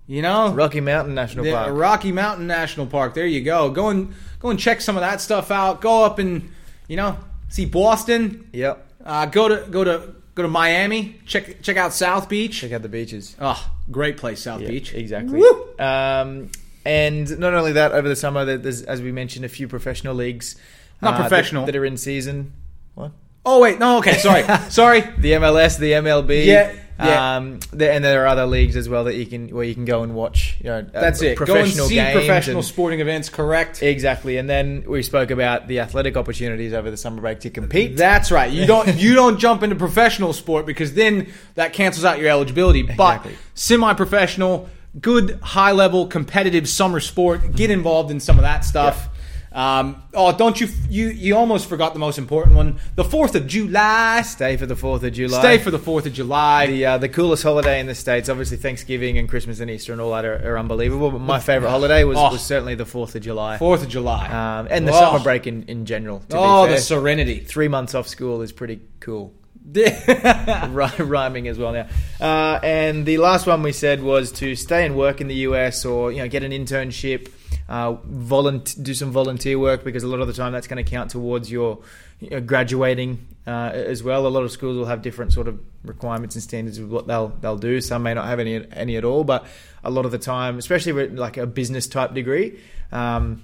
You 0.06 0.22
know, 0.22 0.54
Rocky 0.54 0.80
Mountain 0.82 1.16
National 1.16 1.46
Park. 1.46 1.70
Rocky 1.74 2.12
Mountain 2.12 2.46
National 2.46 2.86
Park. 2.86 3.14
There 3.14 3.26
you 3.26 3.42
go. 3.42 3.70
Go 3.72 3.90
and 3.90 4.14
go 4.40 4.50
and 4.50 4.60
check 4.60 4.82
some 4.82 4.96
of 4.98 5.02
that 5.02 5.22
stuff 5.22 5.50
out. 5.50 5.82
Go 5.82 6.04
up 6.04 6.20
and 6.20 6.52
you 6.88 6.98
know 6.98 7.18
see 7.50 7.66
Boston. 7.66 8.48
Yep. 8.54 8.86
Uh, 9.04 9.26
go 9.26 9.48
to 9.48 9.66
go 9.72 9.84
to 9.84 10.14
go 10.36 10.44
to 10.44 10.48
Miami. 10.50 11.20
Check 11.26 11.62
check 11.62 11.78
out 11.78 11.94
South 11.94 12.30
Beach. 12.30 12.60
Check 12.60 12.72
out 12.72 12.82
the 12.82 12.90
beaches. 12.90 13.36
Oh, 13.40 13.70
great 13.92 14.18
place, 14.18 14.42
South 14.42 14.62
Yeah, 14.62 14.70
Beach. 14.70 14.94
Exactly. 14.94 15.40
Woo! 15.40 15.68
Um, 15.80 16.50
and 16.86 17.40
not 17.40 17.54
only 17.54 17.74
that, 17.74 17.92
over 17.94 18.08
the 18.10 18.16
summer, 18.16 18.44
there- 18.44 18.58
there's, 18.58 18.82
as 18.82 19.02
we 19.02 19.12
mentioned, 19.12 19.46
a 19.46 19.50
few 19.50 19.68
professional 19.70 20.14
leagues. 20.16 20.56
Not 21.02 21.14
uh, 21.14 21.18
that- 21.18 21.30
professional. 21.30 21.66
That, 21.66 21.76
are 21.76 21.86
in 21.86 21.98
season. 21.98 22.54
What? 22.96 23.12
Oh 23.46 23.60
wait, 23.60 23.78
no, 23.80 23.98
okay, 23.98 24.18
sorry, 24.20 24.44
sorry. 24.70 25.02
the 25.18 25.34
MLS, 25.34 25.78
the 25.78 25.92
MLB. 25.94 26.46
Yeah, 26.46 26.74
yeah. 27.00 27.36
Um, 27.38 27.60
there, 27.72 27.92
and 27.92 28.04
there 28.04 28.24
are 28.24 28.28
other 28.28 28.46
leagues 28.46 28.76
as 28.76 28.88
well 28.88 29.06
that 29.06 29.16
you 29.16 29.26
can 29.26 29.50
where 29.50 29.64
you 29.64 29.74
can 29.74 29.86
go 29.86 30.04
and 30.04 30.14
watch. 30.16 30.58
You 30.60 30.70
know, 30.70 30.78
uh, 30.80 30.84
That's 31.02 31.22
it. 31.22 31.38
Go 31.38 31.56
and 31.56 31.70
see 31.70 31.96
games 31.96 32.14
professional 32.14 32.58
and- 32.58 32.66
sporting 32.66 33.00
events. 33.00 33.30
Correct. 33.30 33.82
Exactly, 33.84 34.38
and 34.38 34.50
then 34.50 34.84
we 34.88 35.02
spoke 35.04 35.32
about 35.32 35.68
the 35.68 35.80
athletic 35.80 36.16
opportunities 36.18 36.74
over 36.74 36.92
the 36.92 36.98
summer 36.98 37.22
break 37.22 37.40
to 37.42 37.50
compete. 37.50 37.98
That's 37.98 38.32
right. 38.32 38.52
You 38.52 38.66
don't 38.66 38.96
you 38.96 39.16
don't 39.16 39.40
jump 39.40 39.64
into 39.64 39.76
professional 39.76 40.34
sport 40.34 40.66
because 40.66 40.94
then 40.94 41.32
that 41.56 41.74
cancels 41.74 42.06
out 42.06 42.20
your 42.20 42.30
eligibility. 42.30 42.84
But 42.84 42.94
Exactly. 43.26 43.36
semi-professional, 43.56 44.70
good 45.00 45.40
high 45.42 45.72
level 45.72 46.08
competitive 46.08 46.68
summer 46.70 47.00
sport. 47.00 47.56
Get 47.56 47.72
involved 47.72 48.12
in 48.12 48.20
some 48.20 48.38
of 48.38 48.44
that 48.44 48.66
stuff. 48.66 49.10
Um, 49.54 50.02
oh, 50.16 50.36
don't 50.36 50.60
you 50.60 50.68
you 50.90 51.10
you 51.10 51.38
almost 51.38 51.70
forgot 51.70 51.94
the 51.94 52.00
most 52.00 52.18
important 52.18 52.56
one. 52.56 52.80
The 52.96 53.04
Fourth 53.04 53.36
of 53.36 53.46
July. 53.46 54.24
Stay 54.24 54.58
for 54.58 54.66
the 54.66 54.76
Fourth 54.76 55.04
of 55.04 55.14
July. 55.14 55.40
Stay 55.40 55.58
for 55.60 55.70
the 55.70 55.78
Fourth 55.78 56.08
of 56.08 56.14
July. 56.14 56.66
the 56.66 56.86
uh, 56.86 56.98
the 56.98 57.08
coolest 57.10 57.44
holiday 57.44 57.80
in 57.80 57.86
the 57.86 57.94
states. 57.94 58.30
Obviously, 58.30 58.58
Thanksgiving 58.58 59.20
and 59.20 59.30
Christmas 59.30 59.60
and 59.60 59.70
Easter 59.70 59.92
and 59.92 60.02
all 60.02 60.12
that 60.14 60.26
are, 60.26 60.54
are 60.54 60.58
unbelievable. 60.58 61.12
But 61.12 61.20
my 61.20 61.40
favorite 61.40 61.70
holiday 61.70 62.04
was, 62.04 62.18
Oh. 62.18 62.32
was 62.32 62.42
certainly 62.42 62.74
the 62.74 62.86
Fourth 62.86 63.14
of 63.16 63.22
July. 63.22 63.58
Fourth 63.60 63.84
of 63.84 63.90
July. 63.90 64.26
Um, 64.28 64.68
and 64.72 64.88
the 64.88 64.92
Oh. 64.92 65.00
summer 65.00 65.20
break 65.20 65.46
in, 65.46 65.64
in 65.68 65.86
general. 65.86 66.20
To 66.30 66.38
oh, 66.38 66.64
be 66.64 66.70
fair. 66.70 66.76
the 66.78 66.82
serenity. 66.82 67.40
three 67.40 67.68
months 67.68 67.94
off 67.94 68.08
school 68.08 68.42
is 68.42 68.52
pretty 68.52 68.80
cool. 69.02 69.34
Rhyming 69.74 71.48
as 71.48 71.58
well 71.58 71.72
now. 71.74 71.88
Uh, 72.20 72.60
and 72.64 73.06
the 73.06 73.18
last 73.18 73.48
one 73.48 73.64
we 73.64 73.72
said 73.72 74.02
was 74.04 74.32
to 74.34 74.56
stay 74.56 74.86
and 74.86 74.96
work 74.96 75.22
in 75.22 75.28
the 75.28 75.36
US 75.48 75.86
or 75.86 76.12
you 76.12 76.20
know 76.20 76.28
get 76.28 76.44
an 76.44 76.52
internship, 76.52 77.30
uh, 77.74 77.92
volunt- 78.06 78.76
do 78.88 78.94
some 78.94 79.12
volunteer 79.12 79.58
work 79.58 79.84
because 79.84 80.04
a 80.04 80.08
lot 80.08 80.20
of 80.22 80.28
the 80.28 80.34
time 80.42 80.52
that's 80.54 80.68
going 80.68 80.84
to 80.84 80.90
count 80.96 81.10
towards 81.12 81.52
your 81.52 81.80
you 82.20 82.30
know, 82.30 82.42
graduating 82.42 83.12
uh, 83.48 83.72
as 83.74 84.04
well. 84.04 84.28
A 84.28 84.34
lot 84.38 84.44
of 84.44 84.52
schools 84.52 84.78
will 84.78 84.86
have 84.94 85.02
different 85.02 85.34
sort 85.34 85.48
of 85.48 85.56
requirements 85.84 86.36
and 86.36 86.44
standards 86.44 86.78
of 86.78 86.92
what 86.92 87.08
they'll 87.08 87.30
they'll 87.42 87.58
do. 87.72 87.82
Some 87.82 88.04
may 88.04 88.14
not 88.14 88.26
have 88.28 88.40
any 88.40 88.56
any 88.86 88.96
at 88.98 89.04
all, 89.04 89.24
but 89.24 89.46
a 89.84 89.90
lot 89.90 90.06
of 90.06 90.12
the 90.12 90.20
time, 90.20 90.58
especially 90.58 90.94
with 90.94 91.18
like 91.18 91.38
a 91.38 91.48
business 91.48 91.88
type 91.88 92.14
degree. 92.14 92.60
Um, 92.92 93.44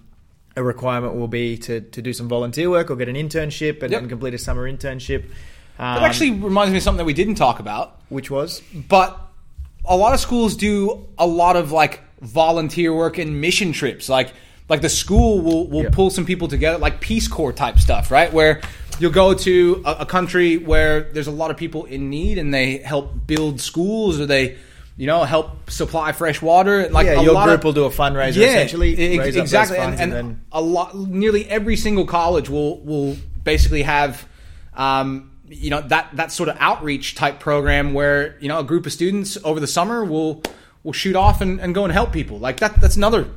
a 0.55 0.63
requirement 0.63 1.15
will 1.15 1.27
be 1.27 1.57
to, 1.57 1.79
to 1.81 2.01
do 2.01 2.11
some 2.13 2.27
volunteer 2.27 2.69
work 2.69 2.89
or 2.91 2.95
get 2.95 3.07
an 3.07 3.15
internship 3.15 3.81
and, 3.83 3.91
Yep. 3.91 4.01
and 4.01 4.09
complete 4.09 4.33
a 4.33 4.37
summer 4.37 4.69
internship. 4.71 5.23
Um, 5.79 5.95
That 5.95 6.03
actually 6.03 6.31
reminds 6.31 6.71
me 6.71 6.77
of 6.77 6.83
something 6.83 6.97
that 6.97 7.05
we 7.05 7.13
didn't 7.13 7.35
talk 7.35 7.59
about. 7.59 7.85
which 8.09 8.29
was 8.29 8.61
but 8.89 9.09
a 9.85 9.95
lot 9.95 10.13
of 10.13 10.19
schools 10.19 10.55
do 10.55 10.73
a 11.17 11.25
lot 11.25 11.55
of 11.55 11.71
like 11.71 12.01
volunteer 12.21 12.93
work 12.93 13.17
and 13.17 13.39
mission 13.41 13.71
trips 13.71 14.09
like 14.09 14.33
like 14.67 14.81
the 14.81 14.89
school 14.89 15.41
will, 15.41 15.67
will 15.67 15.83
Yeah. 15.83 15.89
pull 15.91 16.09
some 16.09 16.25
people 16.25 16.47
together 16.47 16.77
like 16.77 16.99
peace 17.01 17.27
corps 17.27 17.53
type 17.53 17.79
stuff 17.79 18.11
right 18.11 18.31
where 18.31 18.61
you'll 18.99 19.11
go 19.11 19.33
to 19.33 19.81
a, 19.85 19.91
a 19.99 20.05
country 20.05 20.57
where 20.57 21.01
there's 21.01 21.27
a 21.27 21.31
lot 21.31 21.49
of 21.51 21.57
people 21.57 21.85
in 21.85 22.09
need 22.09 22.37
and 22.37 22.53
they 22.53 22.77
help 22.77 23.25
build 23.25 23.61
schools 23.61 24.19
or 24.19 24.25
they 24.25 24.57
you 24.97 25.07
know 25.07 25.23
help 25.23 25.71
supply 25.71 26.11
fresh 26.11 26.41
water 26.41 26.89
like 26.89 27.05
yeah, 27.05 27.21
a 27.21 27.23
your 27.23 27.33
lot 27.33 27.47
group 27.47 27.59
of, 27.59 27.63
will 27.63 27.73
do 27.73 27.85
a 27.85 27.89
fundraiser 27.89 28.35
yeah, 28.35 28.47
essentially. 28.47 28.91
ex- 28.97 29.17
raise 29.17 29.27
up 29.29 29.33
those 29.33 29.35
exactly, 29.37 29.77
and, 29.77 29.99
and, 29.99 30.11
then 30.11 30.41
a 30.51 30.61
lot, 30.61 30.93
nearly 30.93 31.49
every 31.49 31.77
single 31.77 32.05
college 32.05 32.49
will 32.49 32.81
will 32.81 33.15
basically 33.45 33.83
have, 33.83 34.27
um, 34.73 35.31
you 35.47 35.69
know, 35.69 35.79
that 35.79 36.09
that 36.15 36.33
sort 36.33 36.49
of 36.49 36.57
outreach 36.59 37.15
type 37.15 37.39
program 37.39 37.93
where 37.93 38.37
you 38.41 38.49
know 38.49 38.59
a 38.59 38.63
group 38.65 38.85
of 38.85 38.91
students 38.91 39.37
over 39.45 39.61
the 39.61 39.67
summer 39.67 40.03
will 40.03 40.43
will 40.83 40.93
shoot 40.93 41.15
off 41.15 41.41
and, 41.41 41.59
and 41.59 41.73
go 41.75 41.83
and 41.83 41.91
help 41.93 42.11
people. 42.13 42.39
Like 42.39 42.57
that, 42.59 42.79
that's 42.81 42.95
another 42.95 43.27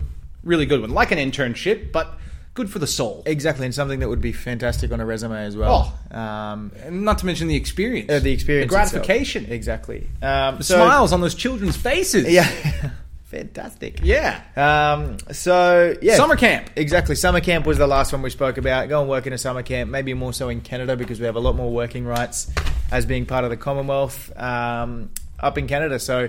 really 0.44 0.66
good 0.66 0.81
one, 0.81 0.90
like 0.90 1.11
an 1.12 1.18
internship, 1.18 1.92
but 1.92 2.18
good 2.55 2.68
for 2.70 2.78
the 2.78 2.87
soul. 2.87 3.22
exactly, 3.26 3.64
and 3.64 3.74
something 3.74 4.00
that 4.00 4.09
would 4.09 4.20
be 4.20 4.33
fantastic 4.33 4.92
on 4.92 5.00
a 5.00 5.07
resume 5.07 5.42
as 5.44 5.57
well. 5.57 5.98
Um, 6.11 6.70
And 6.85 7.02
not 7.05 7.18
to 7.18 7.26
mention 7.26 7.48
the 7.48 7.57
experience, 7.57 8.11
uh, 8.11 8.18
the 8.18 8.33
experience, 8.33 8.70
the 8.70 8.76
itself. 8.78 8.92
gratification, 9.07 9.46
exactly. 9.50 10.07
Um, 10.20 10.59
the 10.59 10.64
so- 10.64 10.76
smiles 10.76 11.12
on 11.12 11.20
those 11.20 11.35
children's 11.35 11.76
faces. 11.76 12.28
Yeah, 12.31 12.46
fantastic. 13.24 14.00
yeah. 14.02 14.42
Um, 14.57 15.16
so 15.33 15.94
yeah, 16.02 16.16
Summer 16.16 16.37
camp. 16.37 16.70
Exactly. 16.76 17.14
Summer 17.14 17.40
camp 17.40 17.66
was 17.66 17.78
the 17.78 17.87
last 17.87 18.12
one 18.12 18.22
we 18.22 18.31
spoke 18.31 18.59
about. 18.59 18.88
Go 18.88 19.00
and 19.00 19.09
work 19.09 19.26
in 19.26 19.33
a 19.33 19.38
summer 19.38 19.62
camp, 19.62 19.90
maybe 19.90 20.12
more 20.14 20.33
so 20.33 20.48
in 20.48 20.61
Canada 20.61 20.96
because 20.96 21.18
we 21.20 21.26
have 21.26 21.37
a 21.37 21.40
lot 21.40 21.57
more 21.57 21.70
working 21.70 22.05
rights 22.05 22.50
as 22.90 23.07
being 23.07 23.24
part 23.26 23.44
of 23.44 23.50
the 23.50 23.57
Commonwealth 23.57 24.31
um, 24.38 25.11
up 25.40 25.57
in 25.57 25.66
Canada. 25.66 25.98
So, 25.98 26.28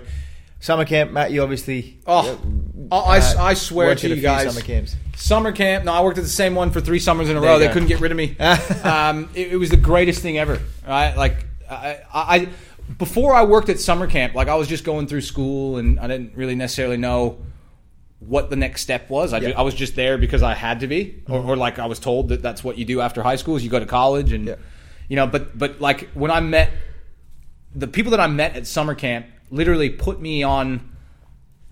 summer 0.64 0.86
camp, 0.86 1.12
Matt, 1.12 1.32
you 1.32 1.44
obviously. 1.44 2.00
Oh, 2.08 2.40
uh, 2.90 2.96
I, 2.96 3.50
I 3.50 3.54
swear 3.54 3.94
to 3.96 4.08
you 4.10 4.22
guys, 4.22 4.48
Summer 4.48 4.66
camps. 4.66 4.96
Summer 5.18 5.52
camp. 5.52 5.84
No, 5.86 5.92
I 5.94 6.02
worked 6.02 6.18
at 6.18 6.24
the 6.24 6.30
same 6.30 6.56
one 6.56 6.72
for 6.72 6.80
three 6.80 7.00
summers 7.00 7.30
in 7.30 7.36
a 7.36 7.42
There 7.42 7.50
row. 7.50 7.60
They 7.60 7.68
go. 7.68 7.74
couldn't 7.74 7.90
get 7.90 8.00
rid 8.00 8.12
of 8.12 8.18
me. 8.18 8.38
um, 8.84 9.30
it, 9.36 9.54
it 9.54 9.58
was 9.58 9.70
the 9.70 9.78
greatest 9.78 10.22
thing 10.22 10.38
ever. 10.38 10.60
Right? 10.88 11.16
Like 11.16 11.46
I, 11.70 12.00
I, 12.14 12.50
before 12.98 13.34
I 13.34 13.44
worked 13.44 13.70
at 13.70 13.80
summer 13.80 14.08
camp, 14.08 14.36
like 14.36 14.48
I 14.48 14.56
was 14.56 14.68
just 14.68 14.84
going 14.86 15.08
through 15.08 15.22
school 15.22 15.78
and 15.78 16.00
I 16.00 16.08
didn't 16.08 16.36
really 16.36 16.56
necessarily 16.56 16.98
know 16.98 17.40
what 18.20 18.50
the 18.50 18.56
next 18.56 18.82
step 18.82 19.10
was. 19.10 19.34
I. 19.34 19.40
I 19.52 19.64
was 19.64 19.74
just 19.74 19.96
there 19.96 20.18
because 20.18 20.44
I 20.44 20.54
had 20.54 20.80
to 20.80 20.88
be, 20.88 21.24
or, 21.28 21.42
or 21.42 21.56
like 21.58 21.78
I 21.78 21.88
was 21.88 22.00
told 22.00 22.30
that 22.30 22.42
that's 22.42 22.64
what 22.64 22.78
you 22.78 22.86
do 22.86 23.02
after 23.02 23.22
high 23.22 23.36
school 23.36 23.58
is 23.58 23.64
you 23.66 23.70
go 23.70 23.80
to 23.80 23.86
college 23.86 24.32
and 24.32 24.48
Yeah. 24.48 24.56
you 25.10 25.18
know. 25.18 25.28
But 25.28 25.58
but 25.58 25.82
like 25.82 26.10
when 26.14 26.32
I 26.32 26.40
met 26.40 26.72
the 27.76 27.88
people 27.88 28.12
that 28.12 28.22
I 28.22 28.28
met 28.28 28.56
at 28.56 28.66
summer 28.66 28.96
camp, 28.96 29.26
literally 29.54 29.90
put 29.90 30.20
me 30.20 30.44
on 30.44 30.92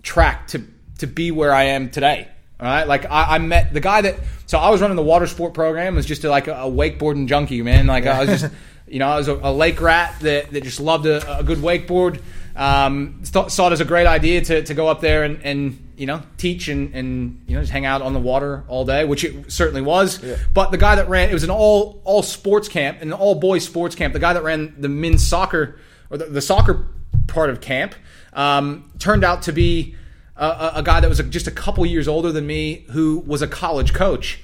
track 0.04 0.48
to 0.48 0.64
to 1.00 1.08
be 1.08 1.32
where 1.32 1.54
I 1.54 1.64
am 1.64 1.90
today. 1.90 2.28
All 2.60 2.68
right, 2.68 2.88
like 2.88 3.06
I, 3.06 3.36
I 3.36 3.38
met 3.40 3.74
the 3.74 3.80
guy 3.80 4.02
that 4.02 4.18
so 4.46 4.60
I 4.60 4.70
was 4.70 4.82
running 4.82 4.96
the 4.96 5.04
water 5.04 5.26
sport 5.26 5.54
program. 5.54 5.96
Was 5.96 6.06
just 6.06 6.24
a, 6.24 6.30
like 6.30 6.48
a, 6.48 6.54
a 6.54 6.72
wakeboarding 6.72 7.28
junkie, 7.28 7.64
man. 7.64 7.88
Like 7.88 8.06
I 8.06 8.24
was 8.24 8.42
just 8.42 8.54
you 8.88 9.00
know 9.00 9.08
I 9.08 9.18
was 9.18 9.28
a, 9.28 9.34
a 9.34 9.52
lake 9.52 9.82
rat 9.82 10.16
that, 10.22 10.52
that 10.52 10.64
just 10.64 10.80
loved 10.80 11.08
a, 11.08 11.40
a 11.40 11.44
good 11.44 11.58
wakeboard. 11.58 12.22
Um, 12.56 13.22
saw 13.24 13.68
it 13.68 13.72
as 13.72 13.80
a 13.80 13.86
great 13.86 14.08
idea 14.08 14.42
to, 14.42 14.62
to 14.64 14.74
go 14.74 14.90
up 14.90 15.00
there 15.00 15.24
and, 15.24 15.42
and 15.44 15.94
you 15.96 16.06
know 16.06 16.22
teach 16.38 16.68
and, 16.68 16.94
and 16.94 17.42
you 17.48 17.56
know 17.56 17.62
just 17.62 17.72
hang 17.72 17.86
out 17.86 18.04
on 18.04 18.14
the 18.14 18.20
water 18.20 18.64
all 18.68 18.86
day, 18.86 19.06
which 19.06 19.24
it 19.24 19.52
certainly 19.52 19.82
was. 19.82 20.24
But 20.54 20.70
the 20.70 20.78
guy 20.78 20.96
that 20.96 21.10
ran 21.10 21.30
it 21.30 21.34
was 21.34 21.44
an 21.44 21.50
all 21.50 22.02
all 22.04 22.22
sports 22.22 22.68
camp, 22.68 23.02
an 23.02 23.12
all 23.12 23.36
boys 23.36 23.66
sports 23.66 23.96
camp. 23.96 24.14
The 24.14 24.20
guy 24.20 24.34
that 24.34 24.44
ran 24.44 24.76
the 24.78 24.90
men's 24.90 25.26
soccer 25.26 25.80
or 26.12 26.18
the, 26.18 26.26
the 26.26 26.42
soccer 26.42 26.86
part 27.28 27.50
of 27.50 27.62
camp 27.62 27.96
um, 28.34 28.92
turned 29.00 29.24
out 29.24 29.44
to 29.44 29.52
be 29.52 29.96
a, 30.36 30.74
a, 30.76 30.84
guy 30.84 31.00
that 31.00 31.10
was 31.10 31.20
just 31.30 31.48
a 31.48 31.52
couple 31.52 31.86
years 31.86 32.08
older 32.08 32.32
than 32.32 32.48
me 32.48 32.86
who 32.92 33.20
was 33.20 33.42
a 33.42 33.48
college 33.48 33.94
coach 33.94 34.42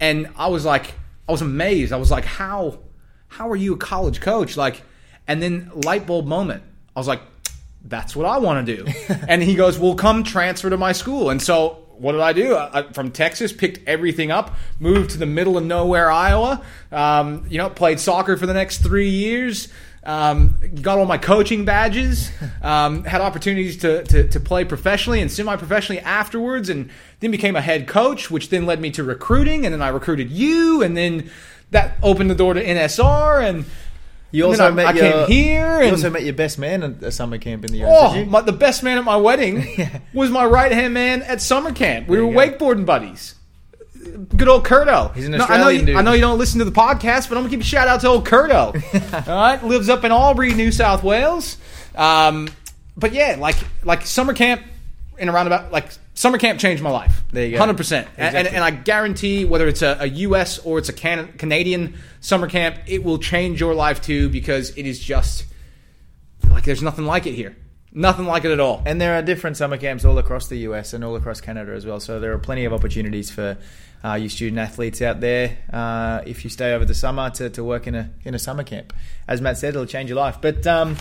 and 0.00 0.28
i 0.36 0.46
was 0.46 0.64
like 0.64 0.94
i 1.28 1.32
was 1.32 1.42
amazed 1.42 1.92
i 1.92 1.96
was 1.96 2.10
like 2.10 2.24
how 2.24 2.78
how 3.28 3.48
are 3.48 3.56
you 3.56 3.74
a 3.74 3.76
college 3.76 4.20
coach 4.20 4.56
like 4.56 4.82
and 5.26 5.42
then 5.42 5.70
light 5.74 6.06
bulb 6.06 6.26
moment 6.26 6.62
i 6.94 7.00
was 7.00 7.08
like 7.08 7.20
that's 7.84 8.14
what 8.14 8.26
i 8.26 8.38
want 8.38 8.66
to 8.66 8.76
do 8.76 8.86
and 9.28 9.42
he 9.42 9.54
goes 9.54 9.78
well 9.78 9.94
come 9.94 10.22
transfer 10.22 10.70
to 10.70 10.76
my 10.76 10.92
school 10.92 11.30
and 11.30 11.42
so 11.42 11.86
what 11.98 12.12
did 12.12 12.20
I 12.20 12.32
do? 12.32 12.56
I- 12.56 12.92
from 12.92 13.10
Texas, 13.10 13.52
picked 13.52 13.86
everything 13.88 14.30
up, 14.30 14.54
moved 14.78 15.10
to 15.10 15.18
the 15.18 15.26
middle 15.26 15.56
of 15.56 15.64
nowhere, 15.64 16.10
Iowa. 16.10 16.62
Um, 16.92 17.46
you 17.48 17.58
know, 17.58 17.70
played 17.70 18.00
soccer 18.00 18.36
for 18.36 18.46
the 18.46 18.54
next 18.54 18.78
three 18.78 19.08
years. 19.08 19.68
Um, 20.06 20.54
got 20.82 20.98
all 20.98 21.04
my 21.04 21.18
coaching 21.18 21.64
badges. 21.64 22.30
Um, 22.62 23.02
had 23.04 23.20
opportunities 23.20 23.76
to, 23.78 24.04
to, 24.04 24.28
to 24.28 24.40
play 24.40 24.64
professionally 24.64 25.20
and 25.20 25.30
semi-professionally 25.30 26.00
afterwards, 26.00 26.68
and 26.68 26.90
then 27.20 27.32
became 27.32 27.56
a 27.56 27.60
head 27.60 27.88
coach, 27.88 28.30
which 28.30 28.48
then 28.50 28.66
led 28.66 28.80
me 28.80 28.90
to 28.92 29.02
recruiting, 29.04 29.64
and 29.66 29.74
then 29.74 29.82
I 29.82 29.88
recruited 29.88 30.30
you, 30.30 30.82
and 30.82 30.96
then 30.96 31.28
that 31.72 31.96
opened 32.02 32.30
the 32.30 32.36
door 32.36 32.54
to 32.54 32.64
NSR, 32.64 33.42
and 33.48 33.64
You 34.30 34.44
also 34.46 34.68
I, 34.68 34.70
met 34.70 34.86
I 34.86 34.92
your, 34.92 35.02
came 35.02 35.28
here, 35.28 35.82
You 35.82 35.90
also 35.90 36.10
met 36.10 36.22
your 36.22 36.34
best 36.34 36.58
man 36.58 36.82
at 36.84 37.02
a 37.02 37.10
summer 37.10 37.38
camp 37.38 37.64
in 37.64 37.72
the 37.72 37.84
US. 37.84 38.14
Oh, 38.14 38.24
my, 38.26 38.42
the 38.42 38.52
best 38.52 38.82
man 38.84 38.98
at 38.98 39.04
my 39.04 39.16
wedding 39.16 39.66
was 40.14 40.30
my 40.30 40.44
right 40.44 40.70
hand 40.70 40.94
man 40.94 41.22
at 41.22 41.40
summer 41.42 41.72
camp. 41.72 42.06
We 42.06 42.20
were 42.20 42.32
go. 42.32 42.38
wakeboarding 42.38 42.86
buddies. 42.86 43.34
Good 44.06 44.48
old 44.48 44.64
Curto. 44.64 45.14
He's 45.14 45.26
an 45.26 45.32
No, 45.32 45.44
I 45.48 45.58
know, 45.58 45.68
you, 45.68 45.84
dude. 45.84 45.96
I 45.96 46.02
know 46.02 46.12
you 46.12 46.20
don't 46.20 46.38
listen 46.38 46.58
to 46.60 46.64
the 46.64 46.72
podcast, 46.72 47.28
but 47.28 47.36
I'm 47.36 47.42
gonna 47.44 47.48
give 47.50 47.60
a 47.60 47.64
shout 47.64 47.88
out 47.88 48.00
to 48.02 48.08
old 48.08 48.26
Curto. 48.26 48.74
All 49.28 49.34
right, 49.36 49.62
lives 49.64 49.88
up 49.88 50.04
in 50.04 50.12
Albury, 50.12 50.54
New 50.54 50.70
South 50.72 51.02
Wales. 51.02 51.56
Um, 51.94 52.48
but 52.96 53.12
yeah, 53.12 53.36
like 53.38 53.56
like 53.84 54.06
summer 54.06 54.32
camp 54.34 54.62
in 55.18 55.28
a 55.28 55.32
roundabout, 55.32 55.72
like 55.72 55.88
summer 56.14 56.38
camp 56.38 56.58
changed 56.60 56.82
my 56.82 56.90
life. 56.90 57.22
There 57.32 57.44
you 57.46 57.52
go. 57.52 57.58
hundred 57.58 57.76
percent. 57.76 58.06
And, 58.16 58.28
Exactly. 58.36 58.56
and 58.56 58.64
I 58.64 58.70
guarantee 58.70 59.44
whether 59.44 59.66
it's 59.68 59.82
a, 59.82 59.96
a 60.00 60.06
U.S. 60.06 60.58
or 60.60 60.78
it's 60.78 60.88
a 60.88 60.92
Can- 60.92 61.32
Canadian 61.38 61.94
summer 62.20 62.48
camp, 62.48 62.76
it 62.86 63.02
will 63.04 63.18
change 63.18 63.60
your 63.60 63.74
life 63.74 64.00
too 64.02 64.28
because 64.28 64.70
it 64.76 64.86
is 64.86 64.98
just 64.98 65.44
like 66.50 66.64
there's 66.64 66.82
nothing 66.82 67.06
like 67.06 67.26
it 67.26 67.32
here. 67.34 67.56
Nothing 67.92 68.26
like 68.26 68.44
it 68.44 68.50
at 68.50 68.60
all. 68.60 68.82
And 68.84 69.00
there 69.00 69.14
are 69.18 69.22
different 69.22 69.56
summer 69.56 69.78
camps 69.78 70.04
all 70.04 70.18
across 70.18 70.48
the 70.48 70.58
US 70.58 70.92
and 70.92 71.02
all 71.02 71.16
across 71.16 71.40
Canada 71.40 71.72
as 71.72 71.86
well. 71.86 71.98
So 71.98 72.20
there 72.20 72.32
are 72.32 72.38
plenty 72.38 72.66
of 72.66 72.74
opportunities 72.74 73.30
for 73.30 73.56
uh, 74.04 74.14
you 74.14 74.28
student 74.28 74.58
athletes 74.58 75.02
out 75.02 75.20
there 75.20 75.58
uh, 75.72 76.22
if 76.26 76.44
you 76.44 76.50
stay 76.50 76.72
over 76.72 76.84
the 76.84 76.94
summer 76.94 77.30
to, 77.30 77.50
to 77.50 77.64
work 77.64 77.86
in 77.86 77.94
a 77.94 78.10
in 78.24 78.34
a 78.34 78.38
summer 78.38 78.64
camp. 78.64 78.92
As 79.28 79.40
Matt 79.40 79.58
said, 79.58 79.70
it'll 79.70 79.86
change 79.86 80.08
your 80.08 80.18
life. 80.18 80.38
But 80.40 80.66
um, 80.66 80.96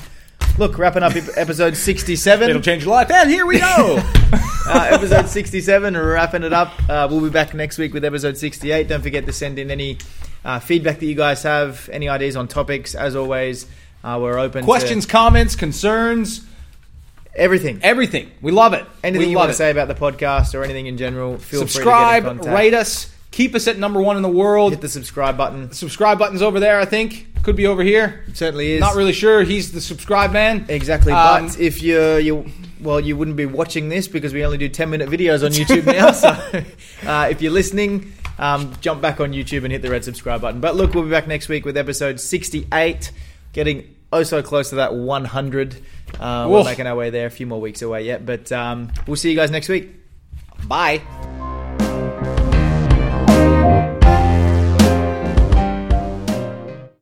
look, 0.57 0.77
wrapping 0.77 1.03
up 1.03 1.13
episode 1.35 1.75
sixty-seven. 1.75 2.49
It'll 2.49 2.61
change 2.61 2.83
your 2.83 2.93
life. 2.93 3.11
And 3.11 3.29
here 3.29 3.45
we 3.45 3.59
go. 3.59 4.01
uh, 4.67 4.87
episode 4.91 5.27
67, 5.27 5.95
wrapping 5.97 6.43
it 6.43 6.53
up. 6.53 6.73
Uh, 6.89 7.07
we'll 7.09 7.21
be 7.21 7.29
back 7.29 7.53
next 7.53 7.77
week 7.77 7.93
with 7.93 8.03
episode 8.03 8.37
68. 8.37 8.87
Don't 8.87 9.01
forget 9.01 9.25
to 9.25 9.33
send 9.33 9.59
in 9.59 9.69
any 9.69 9.97
uh, 10.43 10.59
feedback 10.59 10.99
that 10.99 11.05
you 11.05 11.15
guys 11.15 11.43
have, 11.43 11.89
any 11.91 12.09
ideas 12.09 12.35
on 12.35 12.47
topics. 12.47 12.95
As 12.95 13.15
always, 13.15 13.67
uh, 14.03 14.19
we're 14.21 14.37
open 14.37 14.63
Questions, 14.63 15.05
to 15.05 15.11
comments, 15.11 15.55
concerns, 15.55 16.45
everything. 17.35 17.79
everything. 17.83 18.31
We 18.41 18.51
love 18.51 18.73
it. 18.73 18.85
Anything 19.03 19.27
we 19.27 19.31
you 19.31 19.37
want 19.37 19.49
it. 19.49 19.53
to 19.53 19.57
say 19.57 19.71
about 19.71 19.87
the 19.87 19.95
podcast 19.95 20.53
or 20.53 20.63
anything 20.63 20.87
in 20.87 20.97
general, 20.97 21.37
feel 21.37 21.61
Subscribe, 21.61 22.23
free 22.23 22.31
to 22.31 22.35
contact. 22.37 22.55
rate 22.57 22.73
us, 22.73 23.13
keep 23.31 23.55
us 23.55 23.67
at 23.67 23.77
number 23.77 24.01
one 24.01 24.15
in 24.17 24.23
the 24.23 24.29
world. 24.29 24.71
hit 24.73 24.81
the 24.81 24.89
subscribe 24.89 25.37
button. 25.37 25.71
subscribe 25.71 26.17
button's 26.19 26.41
over 26.41 26.59
there. 26.59 26.79
I 26.79 26.85
think 26.85 27.27
could 27.43 27.55
be 27.55 27.67
over 27.67 27.83
here. 27.83 28.23
It 28.27 28.37
Certainly 28.37 28.73
is. 28.73 28.79
Not 28.79 28.95
really 28.95 29.13
sure. 29.13 29.43
He's 29.43 29.71
the 29.71 29.81
subscribe 29.81 30.31
man. 30.31 30.65
Exactly, 30.69 31.13
Um, 31.13 31.47
but 31.47 31.59
if 31.59 31.81
you're 31.83 32.19
you 32.19 32.45
well, 32.81 32.99
you 32.99 33.15
wouldn't 33.17 33.37
be 33.37 33.45
watching 33.45 33.89
this 33.89 34.07
because 34.07 34.33
we 34.33 34.43
only 34.45 34.57
do 34.57 34.67
ten 34.69 34.89
minute 34.89 35.09
videos 35.09 35.43
on 35.45 35.51
YouTube 35.51 35.85
now. 35.85 36.11
so 36.11 36.29
uh, 37.09 37.27
if 37.29 37.41
you're 37.41 37.51
listening, 37.51 38.13
um, 38.39 38.73
jump 38.81 39.01
back 39.01 39.19
on 39.19 39.31
YouTube 39.31 39.63
and 39.63 39.71
hit 39.71 39.81
the 39.81 39.89
red 39.89 40.03
subscribe 40.03 40.41
button. 40.41 40.59
But 40.59 40.75
look, 40.75 40.93
we'll 40.93 41.03
be 41.03 41.09
back 41.09 41.27
next 41.27 41.47
week 41.49 41.65
with 41.65 41.77
episode 41.77 42.19
sixty 42.19 42.67
eight, 42.73 43.11
getting 43.53 43.95
oh 44.11 44.23
so 44.23 44.41
close 44.41 44.69
to 44.69 44.75
that 44.75 44.93
one 44.95 45.25
hundred. 45.25 45.77
Uh, 46.19 46.47
we're 46.49 46.63
making 46.63 46.87
our 46.87 46.95
way 46.95 47.09
there. 47.09 47.27
A 47.27 47.31
few 47.31 47.47
more 47.47 47.59
weeks 47.61 47.81
away 47.81 48.05
yet, 48.05 48.25
but 48.25 48.51
um, 48.51 48.91
we'll 49.07 49.15
see 49.15 49.29
you 49.29 49.35
guys 49.35 49.51
next 49.51 49.69
week. 49.69 49.89
Bye. 50.67 51.01